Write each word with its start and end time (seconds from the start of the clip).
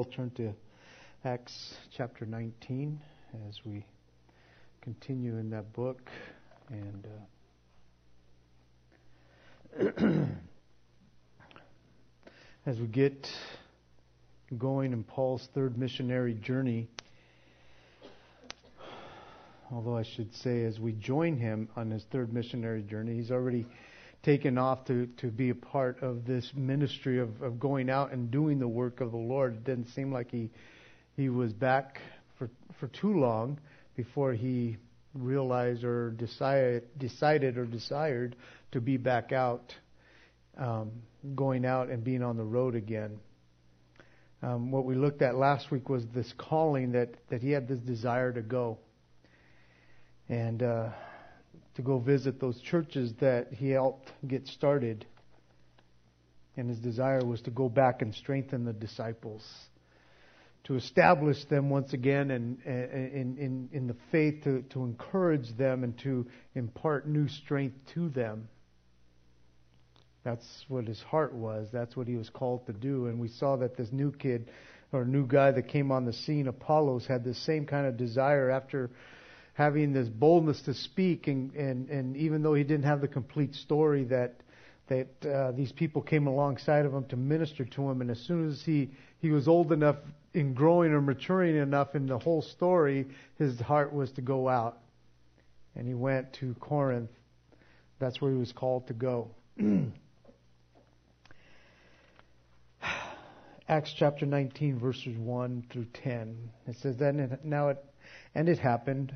We'll 0.00 0.06
turn 0.06 0.30
to 0.36 0.54
Acts 1.26 1.74
chapter 1.94 2.24
19 2.24 2.98
as 3.46 3.60
we 3.66 3.84
continue 4.80 5.36
in 5.36 5.50
that 5.50 5.74
book. 5.74 6.00
And 6.70 7.06
uh, 9.78 9.90
as 12.66 12.78
we 12.80 12.86
get 12.86 13.30
going 14.56 14.94
in 14.94 15.04
Paul's 15.04 15.50
third 15.54 15.76
missionary 15.76 16.32
journey, 16.32 16.88
although 19.70 19.98
I 19.98 20.02
should 20.02 20.34
say, 20.34 20.64
as 20.64 20.80
we 20.80 20.92
join 20.92 21.36
him 21.36 21.68
on 21.76 21.90
his 21.90 22.04
third 22.04 22.32
missionary 22.32 22.80
journey, 22.80 23.16
he's 23.16 23.30
already 23.30 23.66
taken 24.22 24.58
off 24.58 24.84
to, 24.84 25.06
to 25.18 25.28
be 25.28 25.50
a 25.50 25.54
part 25.54 26.02
of 26.02 26.26
this 26.26 26.50
ministry 26.54 27.18
of, 27.18 27.40
of 27.42 27.58
going 27.58 27.88
out 27.88 28.12
and 28.12 28.30
doing 28.30 28.58
the 28.58 28.68
work 28.68 29.00
of 29.00 29.10
the 29.10 29.16
Lord. 29.16 29.54
It 29.54 29.64
didn't 29.64 29.88
seem 29.88 30.12
like 30.12 30.30
he 30.30 30.50
he 31.16 31.28
was 31.28 31.52
back 31.52 32.00
for 32.38 32.50
for 32.78 32.88
too 32.88 33.18
long 33.18 33.58
before 33.96 34.32
he 34.32 34.76
realized 35.14 35.84
or 35.84 36.10
decided 36.12 36.86
decided 36.98 37.56
or 37.56 37.64
desired 37.64 38.36
to 38.72 38.80
be 38.80 38.96
back 38.96 39.32
out, 39.32 39.74
um, 40.56 40.90
going 41.34 41.64
out 41.64 41.88
and 41.88 42.04
being 42.04 42.22
on 42.22 42.36
the 42.36 42.44
road 42.44 42.74
again. 42.74 43.18
Um, 44.42 44.70
what 44.70 44.84
we 44.86 44.94
looked 44.94 45.20
at 45.20 45.34
last 45.34 45.70
week 45.70 45.88
was 45.88 46.04
this 46.14 46.32
calling 46.38 46.92
that 46.92 47.14
that 47.30 47.42
he 47.42 47.50
had 47.50 47.68
this 47.68 47.80
desire 47.80 48.32
to 48.32 48.42
go 48.42 48.78
and 50.28 50.62
uh, 50.62 50.90
to 51.76 51.82
go 51.82 51.98
visit 51.98 52.40
those 52.40 52.60
churches 52.60 53.12
that 53.20 53.52
he 53.52 53.70
helped 53.70 54.10
get 54.26 54.46
started. 54.48 55.06
And 56.56 56.68
his 56.68 56.78
desire 56.78 57.24
was 57.24 57.40
to 57.42 57.50
go 57.50 57.68
back 57.68 58.02
and 58.02 58.14
strengthen 58.14 58.64
the 58.64 58.72
disciples, 58.72 59.42
to 60.64 60.74
establish 60.74 61.44
them 61.46 61.70
once 61.70 61.92
again 61.92 62.30
in, 62.30 62.58
in, 62.66 63.36
in, 63.38 63.68
in 63.72 63.86
the 63.86 63.96
faith, 64.10 64.44
to, 64.44 64.62
to 64.70 64.84
encourage 64.84 65.56
them 65.56 65.84
and 65.84 65.98
to 66.00 66.26
impart 66.54 67.08
new 67.08 67.28
strength 67.28 67.76
to 67.94 68.08
them. 68.10 68.48
That's 70.22 70.46
what 70.68 70.86
his 70.86 71.00
heart 71.00 71.32
was. 71.32 71.68
That's 71.72 71.96
what 71.96 72.06
he 72.06 72.16
was 72.16 72.28
called 72.28 72.66
to 72.66 72.72
do. 72.72 73.06
And 73.06 73.18
we 73.18 73.28
saw 73.28 73.56
that 73.56 73.76
this 73.76 73.88
new 73.90 74.12
kid 74.12 74.50
or 74.92 75.04
new 75.04 75.26
guy 75.26 75.52
that 75.52 75.68
came 75.68 75.90
on 75.90 76.04
the 76.04 76.12
scene, 76.12 76.48
Apollos, 76.48 77.06
had 77.06 77.24
the 77.24 77.34
same 77.34 77.64
kind 77.64 77.86
of 77.86 77.96
desire 77.96 78.50
after 78.50 78.90
having 79.60 79.92
this 79.92 80.08
boldness 80.08 80.62
to 80.62 80.72
speak, 80.72 81.26
and, 81.26 81.54
and, 81.54 81.90
and 81.90 82.16
even 82.16 82.42
though 82.42 82.54
he 82.54 82.64
didn't 82.64 82.86
have 82.86 83.02
the 83.02 83.08
complete 83.08 83.54
story, 83.54 84.04
that 84.04 84.40
that 84.86 85.26
uh, 85.26 85.52
these 85.52 85.70
people 85.70 86.00
came 86.00 86.26
alongside 86.26 86.86
of 86.86 86.94
him 86.94 87.04
to 87.04 87.14
minister 87.14 87.66
to 87.66 87.90
him, 87.90 88.00
and 88.00 88.10
as 88.10 88.18
soon 88.20 88.48
as 88.48 88.62
he 88.64 88.88
he 89.18 89.30
was 89.30 89.46
old 89.46 89.70
enough 89.70 89.96
in 90.32 90.54
growing 90.54 90.92
or 90.92 91.02
maturing 91.02 91.56
enough 91.56 91.94
in 91.94 92.06
the 92.06 92.18
whole 92.18 92.40
story, 92.40 93.06
his 93.36 93.60
heart 93.60 93.92
was 93.92 94.10
to 94.12 94.22
go 94.22 94.48
out, 94.48 94.78
and 95.76 95.86
he 95.86 95.92
went 95.92 96.32
to 96.32 96.54
Corinth. 96.54 97.10
That's 97.98 98.18
where 98.18 98.32
he 98.32 98.38
was 98.38 98.52
called 98.52 98.86
to 98.86 98.94
go. 98.94 99.28
Acts 103.68 103.92
chapter 103.94 104.24
19, 104.24 104.78
verses 104.78 105.18
1 105.18 105.64
through 105.70 105.86
10. 106.02 106.50
It 106.66 106.76
says, 106.76 106.96
Then 106.96 107.38
now 107.44 107.68
it, 107.68 107.84
and 108.34 108.48
it 108.48 108.58
happened 108.58 109.14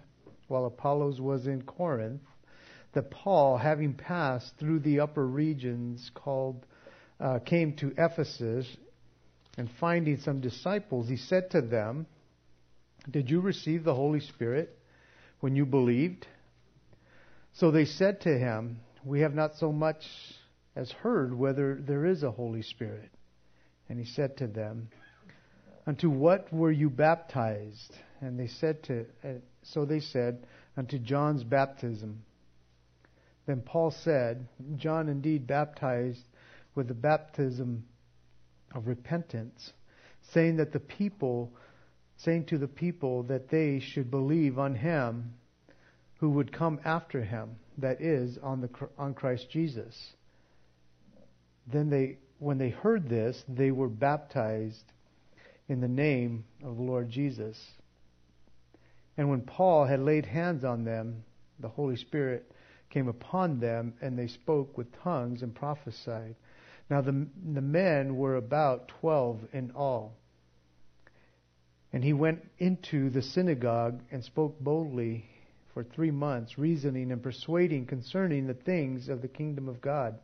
while 0.48 0.67
Apollos 0.67 1.20
was 1.20 1.47
in 1.47 1.62
Corinth, 1.62 2.23
that 2.92 3.11
Paul, 3.11 3.56
having 3.56 3.95
passed 3.95 4.56
through 4.59 4.81
the 4.81 5.01
upper 5.01 5.27
regions, 5.27 6.11
called 6.14 6.67
uh, 7.20 7.39
came 7.41 7.75
to 7.77 7.92
Ephesus, 7.97 8.67
and 9.56 9.70
finding 9.78 10.19
some 10.19 10.41
disciples, 10.41 11.09
he 11.09 11.17
said 11.17 11.51
to 11.51 11.61
them, 11.61 12.06
"Did 13.11 13.31
you 13.31 13.41
receive 13.41 13.84
the 13.84 13.95
Holy 13.95 14.20
Spirit 14.20 14.77
when 15.41 15.56
you 15.56 15.64
believed?" 15.67 16.27
So 17.53 17.70
they 17.70 17.84
said 17.84 18.20
to 18.23 18.36
him, 18.36 18.80
"We 19.05 19.20
have 19.20 19.35
not 19.35 19.57
so 19.57 19.73
much 19.73 20.05
as 20.74 20.91
heard 20.91 21.33
whether 21.33 21.77
there 21.77 22.05
is 22.05 22.23
a 22.23 22.30
Holy 22.30 22.63
Spirit." 22.63 23.11
And 23.89 23.98
he 23.98 24.05
said 24.05 24.36
to 24.39 24.47
them, 24.47 24.89
Unto 25.86 26.08
what 26.08 26.52
were 26.52 26.72
you 26.72 26.89
baptized? 26.89 27.95
And 28.20 28.39
they 28.39 28.46
said 28.46 28.83
to, 28.84 29.06
uh, 29.22 29.28
so 29.62 29.84
they 29.84 30.00
said, 30.00 30.46
unto 30.77 30.98
John's 30.98 31.45
baptism. 31.45 32.22
Then 33.46 33.61
Paul 33.61 33.90
said, 33.90 34.48
John 34.77 35.08
indeed 35.08 35.46
baptized 35.46 36.23
with 36.74 36.89
the 36.89 36.94
baptism 36.94 37.84
of 38.74 38.86
repentance, 38.86 39.73
saying 40.33 40.56
that 40.56 40.73
the 40.73 40.80
people, 40.80 41.52
saying 42.17 42.46
to 42.46 42.58
the 42.58 42.68
people 42.68 43.23
that 43.24 43.50
they 43.50 43.80
should 43.80 44.11
believe 44.11 44.58
on 44.58 44.74
him 44.74 45.34
who 46.18 46.30
would 46.30 46.52
come 46.52 46.80
after 46.84 47.23
him, 47.23 47.56
that 47.78 48.00
is, 48.00 48.39
on 48.42 48.61
the 48.62 48.70
on 48.96 49.12
Christ 49.12 49.50
Jesus. 49.50 50.14
Then 51.67 51.90
they, 51.90 52.18
when 52.39 52.56
they 52.56 52.70
heard 52.70 53.08
this, 53.08 53.42
they 53.48 53.70
were 53.70 53.89
baptized 53.89 54.84
in 55.69 55.80
the 55.80 55.89
name 55.89 56.45
of 56.63 56.77
the 56.77 56.83
Lord 56.83 57.08
Jesus. 57.08 57.58
And 59.17 59.30
when 59.30 59.42
Paul 59.42 59.85
had 59.86 60.01
laid 60.01 60.27
hands 60.27 60.64
on 60.64 60.85
them, 60.85 61.25
the 61.61 61.69
Holy 61.69 61.97
Spirit 61.97 62.51
came 62.91 63.08
upon 63.08 63.61
them, 63.61 63.95
and 64.01 64.19
they 64.19 64.29
spoke 64.29 64.77
with 64.77 64.86
tongues 65.03 65.42
and 65.42 65.55
prophesied. 65.55 66.36
Now 66.91 67.01
the, 67.01 67.27
the 67.55 67.63
men 67.63 68.17
were 68.17 68.36
about 68.36 68.89
twelve 68.89 69.41
in 69.53 69.70
all. 69.74 70.14
And 71.92 72.03
he 72.03 72.13
went 72.13 72.45
into 72.58 73.08
the 73.11 73.23
synagogue 73.23 74.01
and 74.11 74.23
spoke 74.24 74.58
boldly 74.61 75.24
for 75.73 75.85
three 75.85 76.11
months, 76.11 76.58
reasoning 76.58 77.11
and 77.11 77.23
persuading 77.23 77.86
concerning 77.86 78.47
the 78.47 78.55
things 78.55 79.08
of 79.08 79.23
the 79.23 79.29
kingdom 79.29 79.69
of 79.69 79.80
God. 79.80 80.19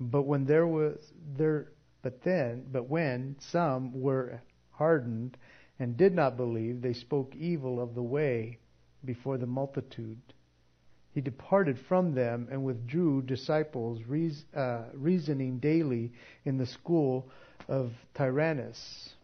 But 0.00 0.22
when 0.22 0.46
there 0.46 0.66
was 0.66 0.98
there 1.36 1.68
but 2.02 2.22
then, 2.22 2.66
but 2.70 2.88
when 2.88 3.36
some 3.38 4.00
were 4.00 4.42
hardened 4.72 5.36
and 5.78 5.96
did 5.96 6.14
not 6.14 6.36
believe, 6.36 6.82
they 6.82 6.92
spoke 6.92 7.34
evil 7.36 7.80
of 7.80 7.94
the 7.94 8.02
way 8.02 8.58
before 9.04 9.38
the 9.38 9.46
multitude. 9.46 10.20
He 11.14 11.20
departed 11.20 11.78
from 11.78 12.14
them 12.14 12.48
and 12.50 12.64
withdrew 12.64 13.22
disciples, 13.22 14.00
uh, 14.54 14.84
reasoning 14.94 15.58
daily 15.58 16.12
in 16.44 16.56
the 16.56 16.66
school 16.66 17.28
of 17.68 17.92
Tyrannus. 18.14 19.14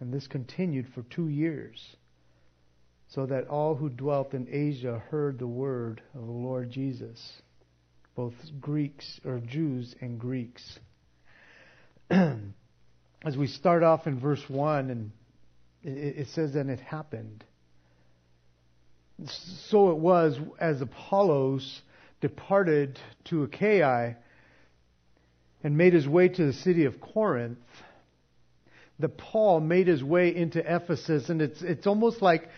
And 0.00 0.12
this 0.12 0.26
continued 0.26 0.88
for 0.88 1.02
two 1.04 1.28
years, 1.28 1.96
so 3.08 3.26
that 3.26 3.46
all 3.46 3.76
who 3.76 3.88
dwelt 3.88 4.34
in 4.34 4.48
Asia 4.50 4.98
heard 5.10 5.38
the 5.38 5.46
word 5.46 6.02
of 6.14 6.26
the 6.26 6.32
Lord 6.32 6.70
Jesus, 6.70 7.40
both 8.16 8.34
Greeks 8.60 9.20
or 9.24 9.38
Jews 9.38 9.94
and 10.00 10.18
Greeks. 10.18 10.80
as 12.10 13.36
we 13.36 13.46
start 13.46 13.82
off 13.82 14.06
in 14.06 14.18
verse 14.18 14.42
1, 14.48 14.90
and 14.90 15.10
it, 15.82 16.18
it 16.18 16.28
says, 16.28 16.54
And 16.54 16.70
it 16.70 16.80
happened. 16.80 17.44
So 19.68 19.90
it 19.90 19.98
was 19.98 20.38
as 20.58 20.80
Apollos 20.80 21.82
departed 22.20 22.98
to 23.24 23.44
Achaia 23.44 24.16
and 25.62 25.76
made 25.76 25.92
his 25.92 26.06
way 26.06 26.28
to 26.28 26.46
the 26.46 26.52
city 26.52 26.84
of 26.84 27.00
Corinth, 27.00 27.58
that 28.98 29.16
Paul 29.16 29.60
made 29.60 29.86
his 29.86 30.02
way 30.02 30.34
into 30.34 30.60
Ephesus, 30.60 31.28
and 31.28 31.42
it's 31.42 31.62
it's 31.62 31.86
almost 31.86 32.22
like 32.22 32.48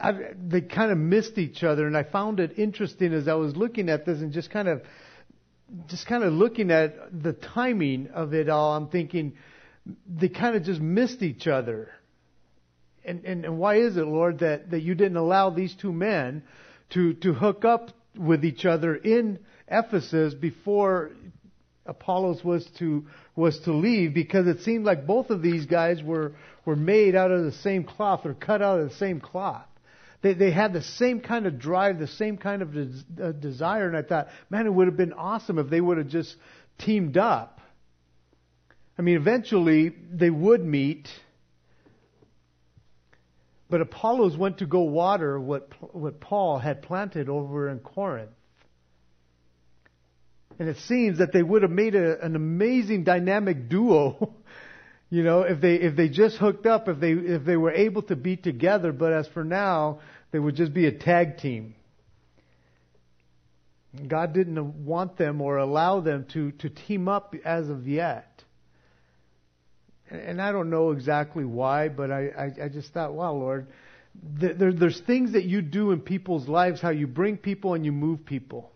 I, 0.00 0.12
they 0.36 0.60
kind 0.60 0.90
of 0.90 0.98
missed 0.98 1.38
each 1.38 1.62
other. 1.62 1.86
And 1.86 1.96
I 1.96 2.02
found 2.02 2.40
it 2.40 2.58
interesting 2.58 3.14
as 3.14 3.28
I 3.28 3.34
was 3.34 3.56
looking 3.56 3.88
at 3.88 4.04
this 4.04 4.20
and 4.20 4.32
just 4.32 4.50
kind 4.50 4.68
of 4.68 4.82
just 5.88 6.06
kind 6.06 6.22
of 6.22 6.32
looking 6.32 6.70
at 6.70 7.22
the 7.22 7.32
timing 7.32 8.08
of 8.08 8.34
it 8.34 8.48
all, 8.48 8.76
I'm 8.76 8.88
thinking 8.88 9.34
they 10.08 10.28
kind 10.28 10.56
of 10.56 10.64
just 10.64 10.80
missed 10.80 11.22
each 11.22 11.46
other. 11.46 11.90
And, 13.04 13.24
and, 13.24 13.44
and 13.44 13.58
why 13.58 13.76
is 13.76 13.96
it, 13.96 14.06
Lord, 14.06 14.40
that, 14.40 14.70
that 14.70 14.80
you 14.80 14.94
didn't 14.94 15.16
allow 15.16 15.50
these 15.50 15.74
two 15.74 15.92
men 15.92 16.42
to, 16.90 17.14
to 17.14 17.32
hook 17.32 17.64
up 17.64 17.90
with 18.16 18.44
each 18.44 18.64
other 18.64 18.94
in 18.94 19.38
Ephesus 19.68 20.34
before 20.34 21.10
Apollos 21.84 22.42
was 22.42 22.66
to, 22.78 23.06
was 23.36 23.58
to 23.60 23.72
leave? 23.72 24.12
Because 24.14 24.46
it 24.46 24.62
seemed 24.62 24.84
like 24.84 25.06
both 25.06 25.30
of 25.30 25.42
these 25.42 25.66
guys 25.66 26.02
were, 26.02 26.32
were 26.64 26.76
made 26.76 27.14
out 27.14 27.30
of 27.30 27.44
the 27.44 27.52
same 27.52 27.84
cloth 27.84 28.24
or 28.24 28.34
cut 28.34 28.62
out 28.62 28.80
of 28.80 28.88
the 28.88 28.96
same 28.96 29.20
cloth. 29.20 29.65
They, 30.22 30.34
they 30.34 30.50
had 30.50 30.72
the 30.72 30.82
same 30.82 31.20
kind 31.20 31.46
of 31.46 31.58
drive, 31.58 31.98
the 31.98 32.06
same 32.06 32.38
kind 32.38 32.62
of 32.62 32.72
des- 32.72 33.22
uh, 33.22 33.32
desire, 33.32 33.86
and 33.86 33.96
I 33.96 34.02
thought, 34.02 34.28
man, 34.50 34.66
it 34.66 34.72
would 34.72 34.86
have 34.86 34.96
been 34.96 35.12
awesome 35.12 35.58
if 35.58 35.68
they 35.68 35.80
would 35.80 35.98
have 35.98 36.08
just 36.08 36.34
teamed 36.78 37.16
up. 37.16 37.60
I 38.98 39.02
mean, 39.02 39.16
eventually 39.16 39.94
they 40.10 40.30
would 40.30 40.64
meet, 40.64 41.08
but 43.68 43.80
Apollos 43.80 44.36
went 44.36 44.58
to 44.58 44.66
go 44.66 44.80
water 44.82 45.38
what, 45.38 45.68
what 45.94 46.20
Paul 46.20 46.58
had 46.58 46.82
planted 46.82 47.28
over 47.28 47.68
in 47.68 47.80
Corinth. 47.80 48.30
And 50.58 50.68
it 50.68 50.78
seems 50.78 51.18
that 51.18 51.32
they 51.32 51.42
would 51.42 51.62
have 51.62 51.70
made 51.70 51.94
a, 51.94 52.24
an 52.24 52.34
amazing 52.34 53.04
dynamic 53.04 53.68
duo 53.68 54.34
You 55.08 55.22
know, 55.22 55.42
if 55.42 55.60
they 55.60 55.76
if 55.76 55.94
they 55.94 56.08
just 56.08 56.36
hooked 56.36 56.66
up, 56.66 56.88
if 56.88 56.98
they 56.98 57.12
if 57.12 57.44
they 57.44 57.56
were 57.56 57.72
able 57.72 58.02
to 58.02 58.16
be 58.16 58.36
together, 58.36 58.92
but 58.92 59.12
as 59.12 59.28
for 59.28 59.44
now, 59.44 60.00
they 60.32 60.38
would 60.38 60.56
just 60.56 60.74
be 60.74 60.86
a 60.86 60.92
tag 60.92 61.38
team. 61.38 61.74
God 64.08 64.34
didn't 64.34 64.84
want 64.84 65.16
them 65.16 65.40
or 65.40 65.58
allow 65.58 66.00
them 66.00 66.26
to 66.32 66.50
to 66.52 66.68
team 66.70 67.08
up 67.08 67.34
as 67.44 67.68
of 67.68 67.86
yet. 67.86 68.42
And 70.10 70.40
I 70.40 70.52
don't 70.52 70.70
know 70.70 70.92
exactly 70.92 71.44
why, 71.44 71.88
but 71.88 72.10
I, 72.12 72.28
I, 72.28 72.64
I 72.64 72.68
just 72.68 72.92
thought, 72.92 73.12
wow, 73.12 73.32
Lord, 73.32 73.66
there, 74.22 74.72
there's 74.72 75.00
things 75.00 75.32
that 75.32 75.44
you 75.44 75.62
do 75.62 75.90
in 75.90 76.00
people's 76.00 76.48
lives, 76.48 76.80
how 76.80 76.90
you 76.90 77.08
bring 77.08 77.36
people 77.36 77.74
and 77.74 77.84
you 77.84 77.90
move 77.90 78.24
people. 78.24 78.70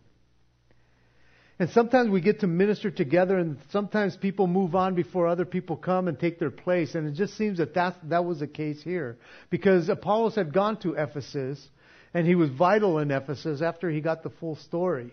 And 1.60 1.68
sometimes 1.68 2.08
we 2.08 2.22
get 2.22 2.40
to 2.40 2.46
minister 2.46 2.90
together, 2.90 3.36
and 3.36 3.58
sometimes 3.70 4.16
people 4.16 4.46
move 4.46 4.74
on 4.74 4.94
before 4.94 5.28
other 5.28 5.44
people 5.44 5.76
come 5.76 6.08
and 6.08 6.18
take 6.18 6.38
their 6.38 6.50
place. 6.50 6.94
And 6.94 7.06
it 7.06 7.12
just 7.12 7.36
seems 7.36 7.58
that 7.58 7.74
that, 7.74 7.96
that 8.08 8.24
was 8.24 8.40
the 8.40 8.46
case 8.46 8.82
here. 8.82 9.18
Because 9.50 9.90
Apollos 9.90 10.34
had 10.36 10.54
gone 10.54 10.78
to 10.78 10.94
Ephesus, 10.94 11.62
and 12.14 12.26
he 12.26 12.34
was 12.34 12.48
vital 12.48 12.98
in 12.98 13.10
Ephesus 13.10 13.60
after 13.60 13.90
he 13.90 14.00
got 14.00 14.22
the 14.22 14.30
full 14.30 14.56
story. 14.56 15.12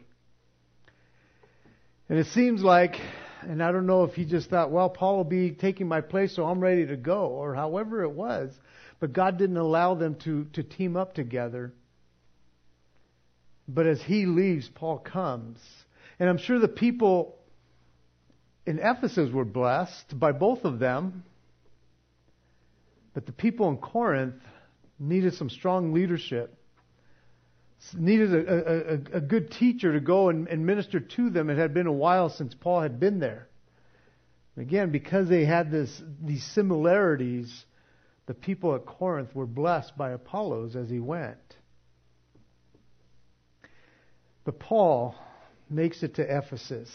And 2.08 2.18
it 2.18 2.28
seems 2.28 2.64
like, 2.64 2.96
and 3.42 3.62
I 3.62 3.74
don't 3.74 3.86
know 3.86 4.06
if 4.06 4.14
he 4.14 4.24
just 4.24 4.50
thought, 4.50 4.72
well, 4.72 4.90
Paul 4.90 5.18
will 5.18 5.24
be 5.26 5.52
taking 5.52 5.90
my 5.90 6.00
place, 6.00 6.34
so 6.34 6.46
I'm 6.46 6.62
ready 6.62 6.88
to 6.88 6.96
go, 6.96 7.26
or 7.26 7.56
however 7.56 8.04
it 8.04 8.12
was. 8.12 8.54
But 9.02 9.12
God 9.12 9.38
didn't 9.38 9.58
allow 9.58 9.96
them 9.96 10.16
to, 10.24 10.46
to 10.54 10.64
team 10.64 10.96
up 10.96 11.14
together. 11.14 11.74
But 13.68 13.86
as 13.86 14.02
he 14.02 14.26
leaves, 14.26 14.70
Paul 14.74 15.00
comes. 15.00 15.60
And 16.19 16.30
I'm 16.30 16.38
sure 16.38 16.60
the 16.60 16.68
people 16.68 17.38
in 18.66 18.80
Ephesus 18.80 19.31
were 19.31 19.46
blessed 19.46 20.19
by 20.19 20.31
both 20.31 20.66
of 20.66 20.80
them. 20.80 21.24
But 23.14 23.25
the 23.25 23.31
people 23.31 23.69
in 23.69 23.78
Corinth 23.78 24.42
needed 25.00 25.34
some 25.36 25.50
strong 25.50 25.94
leadership, 25.94 26.56
needed 27.96 28.34
a, 28.34 29.16
a, 29.16 29.18
a, 29.18 29.22
good 29.22 29.52
teacher 29.52 29.94
to 29.94 30.00
go 30.00 30.30
and, 30.30 30.48
and 30.48 30.66
minister 30.66 31.00
to 31.00 31.30
them. 31.30 31.50
It 31.50 31.58
had 31.58 31.74
been 31.74 31.88
a 31.88 31.92
while 31.92 32.30
since 32.30 32.54
Paul 32.54 32.81
had 32.81 33.00
been 33.00 33.20
there. 33.20 33.48
Again, 34.58 34.92
because 34.92 35.30
they 35.30 35.46
had 35.46 35.70
this, 35.72 36.02
these 36.22 36.44
similarities, 36.44 37.66
the 38.25 38.34
people 38.34 38.75
at 38.75 38.86
Corinth 38.86 39.34
were 39.36 39.46
blessed 39.46 39.96
by 39.98 40.12
Apollos 40.12 40.75
as 40.75 40.90
he 40.90 41.00
went. 41.00 41.38
But 44.44 44.60
Paul 44.60 45.16
makes 45.69 46.04
it 46.04 46.16
to 46.16 46.38
Ephesus. 46.38 46.90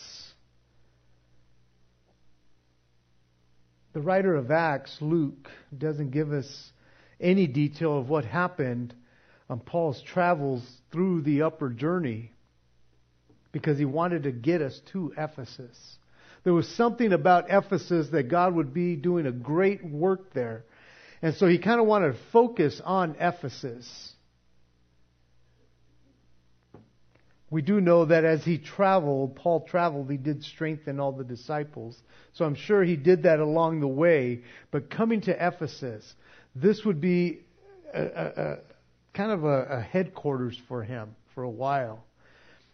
The 3.93 4.01
writer 4.01 4.35
of 4.35 4.51
Acts, 4.51 4.97
Luke, 5.01 5.51
doesn't 5.77 6.11
give 6.11 6.33
us 6.33 6.73
any 7.21 7.47
detail 7.47 7.99
of 7.99 8.09
what 8.09 8.25
happened 8.25 8.95
on 9.51 9.61
Paul's 9.61 10.03
travels 10.03 10.63
through 10.91 11.23
the 11.23 11.43
upper 11.43 11.69
journey 11.69 12.33
because 13.53 13.79
he 13.79 13.85
wanted 13.85 14.23
to 14.23 14.33
get 14.33 14.63
us 14.63 14.81
to 14.93 15.13
Ephesus. 15.17 15.79
There 16.45 16.55
was 16.55 16.67
something 16.69 17.13
about 17.13 17.51
Ephesus 17.51 18.09
that 18.09 18.25
God 18.25 18.55
would 18.55 18.73
be 18.73 18.97
doing 18.97 19.27
a 19.27 19.33
great 19.33 19.85
work 19.85 20.33
there. 20.33 20.65
And 21.21 21.35
so 21.37 21.47
he 21.47 21.59
kind 21.59 21.81
of 21.81 21.87
wanted 21.87 22.13
to 22.13 22.19
focus 22.33 22.81
on 22.85 23.15
Ephesus. 23.21 24.12
We 27.53 27.61
do 27.61 27.83
know 27.83 28.07
that 28.07 28.25
as 28.25 28.43
he 28.43 28.57
traveled, 28.57 29.37
Paul 29.37 29.67
traveled, 29.69 30.11
he 30.11 30.17
did 30.17 30.43
strengthen 30.43 30.99
all 30.99 31.13
the 31.13 31.23
disciples. 31.23 32.01
So 32.33 32.47
I'm 32.47 32.55
sure 32.55 32.83
he 32.83 32.97
did 32.97 33.25
that 33.25 33.41
along 33.41 33.81
the 33.81 33.89
way. 33.89 34.41
But 34.71 34.89
coming 34.89 35.21
to 35.23 35.33
Ephesus, 35.33 36.15
this 36.57 36.83
would 36.87 36.99
be 36.99 37.41
a, 37.93 38.03
a, 38.03 38.25
a 38.25 38.57
kind 39.13 39.33
of 39.33 39.45
a, 39.45 39.65
a 39.65 39.81
headquarters 39.83 40.59
for 40.67 40.83
him 40.83 41.15
for 41.35 41.43
a 41.43 41.51
while. 41.51 42.03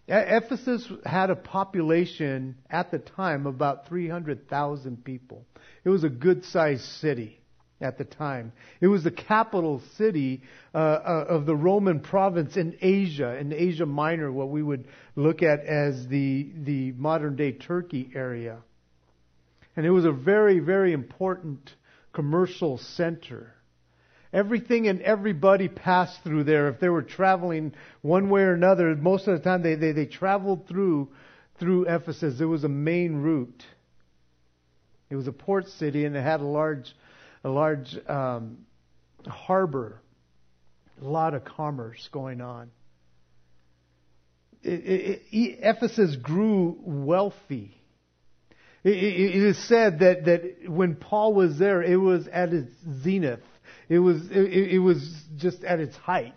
Ephesus 0.07 0.89
had 1.05 1.31
a 1.31 1.37
population 1.37 2.57
at 2.71 2.93
the 2.93 3.01
time 3.01 3.47
about 3.47 3.89
300,000 3.89 5.05
people. 5.05 5.45
It 5.85 5.89
was 5.89 6.05
a 6.05 6.09
good 6.09 6.45
sized 6.45 6.85
city 6.85 7.41
at 7.81 7.99
the 7.99 8.05
time. 8.05 8.53
It 8.81 8.89
was 8.89 9.05
the 9.05 9.11
capital 9.11 9.81
city 9.97 10.43
uh, 10.75 10.79
uh, 10.79 11.27
of 11.29 11.47
the 11.47 11.55
Roman 11.55 12.01
province 12.01 12.57
in 12.57 12.77
Asia, 12.81 13.37
in 13.37 13.53
Asia 13.53 13.87
Minor, 13.87 14.33
what 14.33 14.49
we 14.51 14.63
would 14.63 14.89
look 15.15 15.43
at 15.43 15.61
as 15.61 16.07
the 16.09 16.51
the 16.65 16.93
modern 16.93 17.37
day 17.37 17.53
Turkey 17.53 18.11
area. 18.15 18.59
And 19.77 19.87
it 19.87 19.91
was 19.91 20.05
a 20.05 20.13
very 20.13 20.59
very 20.59 20.93
important 20.93 21.71
commercial 22.13 22.79
center. 22.79 23.55
Everything 24.33 24.89
and 24.89 25.01
everybody 25.01 25.69
passed 25.69 26.23
through 26.23 26.45
there. 26.45 26.69
If 26.69 26.81
they 26.81 26.91
were 26.91 27.03
traveling 27.03 27.73
one 28.03 28.29
way 28.29 28.43
or 28.43 28.53
another, 28.53 28.95
most 28.95 29.27
of 29.27 29.39
the 29.39 29.43
time 29.43 29.63
they, 29.63 29.75
they, 29.75 29.93
they 29.93 30.05
traveled 30.05 30.69
through 30.69 31.09
through 31.59 31.87
Ephesus. 31.87 32.41
It 32.41 32.45
was 32.45 32.65
a 32.65 32.69
main 32.69 33.17
route. 33.17 33.65
It 35.11 35.17
was 35.17 35.27
a 35.27 35.33
port 35.33 35.69
city 35.69 36.05
and 36.05 36.15
it 36.15 36.23
had 36.23 36.41
a 36.41 36.47
large 36.47 36.95
a 37.45 37.49
large 37.49 37.97
um, 38.09 38.59
harbor, 39.27 40.01
a 41.01 41.05
lot 41.05 41.35
of 41.35 41.45
commerce 41.45 42.09
going 42.13 42.41
on. 42.41 42.71
It, 44.63 44.71
it, 44.71 45.23
it, 45.31 45.59
Ephesus 45.63 46.17
grew 46.17 46.77
wealthy. 46.81 47.77
it 48.83 48.93
is 48.93 49.69
said 49.69 50.01
that, 50.01 50.25
that 50.25 50.71
when 50.71 50.97
Paul 50.97 51.35
was 51.35 51.59
there, 51.59 51.83
it 51.83 51.97
was 51.97 52.27
at 52.29 52.53
its 52.53 52.73
zenith. 53.03 53.41
It 53.89 54.01
was, 54.01 54.21
it 54.31 54.83
was 54.83 54.99
just 55.37 55.65
at 55.65 55.81
its 55.81 55.97
height. 55.97 56.35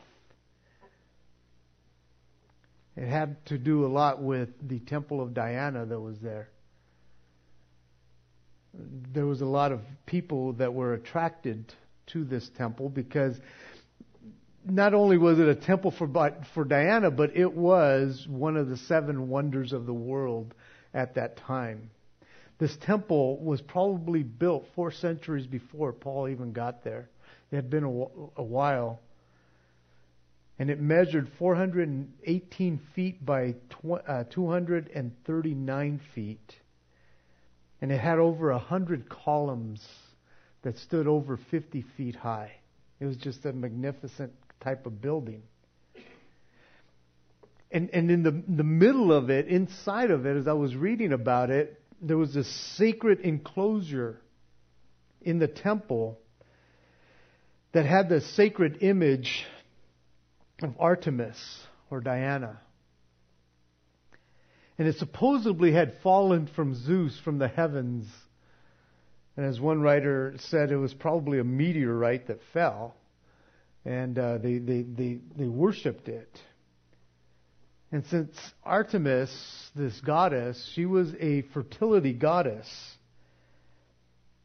It 2.96 3.08
had 3.08 3.44
to 3.48 3.58
do 3.58 3.86
a 3.86 3.88
lot 3.88 4.22
with 4.22 4.50
the 4.62 4.80
temple 4.80 5.22
of 5.22 5.34
Diana 5.34 5.86
that 5.86 6.00
was 6.00 6.20
there 6.20 6.50
there 8.74 9.26
was 9.26 9.42
a 9.42 9.46
lot 9.46 9.72
of 9.72 9.82
people 10.06 10.54
that 10.54 10.74
were 10.74 10.94
attracted 10.94 11.74
to 12.08 12.24
this 12.24 12.50
temple 12.58 12.90
because 12.90 13.36
not 14.64 14.94
only 14.94 15.18
was 15.18 15.40
it 15.40 15.48
a 15.48 15.56
temple 15.56 15.92
for 15.92 16.08
for 16.54 16.64
Diana, 16.64 17.12
but 17.12 17.36
it 17.36 17.52
was 17.54 18.26
one 18.30 18.58
of 18.58 18.70
the 18.70 18.78
seven 18.78 19.28
wonders 19.30 19.74
of 19.74 19.86
the 19.86 19.94
world 19.94 20.54
at 20.94 21.16
that 21.16 21.38
time. 21.38 21.90
This 22.60 22.76
temple 22.86 23.38
was 23.44 23.60
probably 23.60 24.22
built 24.22 24.68
four 24.76 24.92
centuries 24.92 25.48
before 25.48 25.94
Paul 25.94 26.30
even 26.30 26.54
got 26.54 26.84
there. 26.84 27.10
It 27.52 27.56
had 27.56 27.70
been 27.70 27.84
a, 27.84 28.40
a 28.40 28.44
while. 28.44 29.00
And 30.60 30.70
it 30.70 30.80
measured 30.80 31.28
418 31.40 32.80
feet 32.94 33.26
by 33.26 33.56
tw- 33.70 34.08
uh, 34.08 34.26
239 34.30 36.02
feet. 36.14 36.61
And 37.82 37.92
it 37.92 38.00
had 38.00 38.20
over 38.20 38.52
a 38.52 38.60
hundred 38.60 39.10
columns 39.10 39.86
that 40.62 40.78
stood 40.78 41.08
over 41.08 41.38
50 41.50 41.84
feet 41.98 42.16
high. 42.16 42.52
It 43.00 43.06
was 43.06 43.18
just 43.18 43.46
a 43.46 43.52
magnificent 43.52 44.32
type 44.60 44.86
of 44.86 45.02
building. 45.02 45.42
And, 47.72 47.90
and 47.92 48.12
in 48.12 48.22
the, 48.22 48.44
the 48.48 48.64
middle 48.64 49.12
of 49.12 49.30
it, 49.30 49.48
inside 49.48 50.12
of 50.12 50.26
it, 50.26 50.38
as 50.38 50.48
I 50.48 50.54
was 50.54 50.76
reading 50.76 51.14
about 51.14 51.50
it, 51.50 51.82
there 52.02 52.18
was 52.18 52.36
a 52.36 52.44
sacred 52.44 53.22
enclosure 53.22 54.20
in 55.22 55.40
the 55.40 55.48
temple 55.48 56.20
that 57.72 57.86
had 57.86 58.10
the 58.10 58.22
sacred 58.22 58.80
image 58.82 59.46
of 60.62 60.76
Artemis 60.80 61.38
or 61.90 62.02
Diana 62.02 62.60
and 64.82 64.90
it 64.90 64.98
supposedly 64.98 65.72
had 65.72 65.94
fallen 66.02 66.48
from 66.56 66.74
Zeus 66.74 67.16
from 67.24 67.38
the 67.38 67.48
heavens. 67.48 68.08
And 69.38 69.46
as 69.46 69.60
one 69.60 69.80
writer 69.80 70.34
said, 70.40 70.72
it 70.72 70.76
was 70.76 70.92
probably 70.92 71.38
a 71.38 71.44
meteorite 71.44 72.26
that 72.30 72.40
fell, 72.52 72.96
and 73.86 74.18
uh, 74.18 74.40
they, 74.40 74.58
they, 74.58 74.82
they, 74.82 75.20
they 75.38 75.48
worshipped 75.48 76.08
it. 76.08 76.36
And 77.92 78.04
since 78.08 78.36
Artemis, 78.64 79.30
this 79.76 80.02
goddess, 80.02 80.72
she 80.74 80.88
was 80.88 81.14
a 81.20 81.44
fertility 81.54 82.14
goddess, 82.14 82.68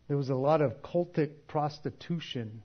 there 0.07 0.19
was 0.19 0.29
a 0.29 0.35
lot 0.35 0.61
of 0.61 0.83
cultic 0.83 1.31
prostitution 1.49 2.63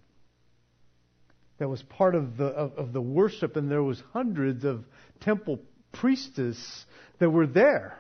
that 1.58 1.70
was 1.70 1.82
part 1.84 2.16
of 2.16 2.36
the 2.36 2.48
of, 2.48 2.74
of 2.74 2.92
the 2.92 3.01
worship, 3.01 3.56
and 3.56 3.72
there 3.72 3.82
was 3.82 4.04
hundreds 4.12 4.66
of 4.66 4.84
temple 5.22 5.62
priestess 5.92 6.86
that 7.20 7.30
were 7.30 7.48
there 7.48 7.98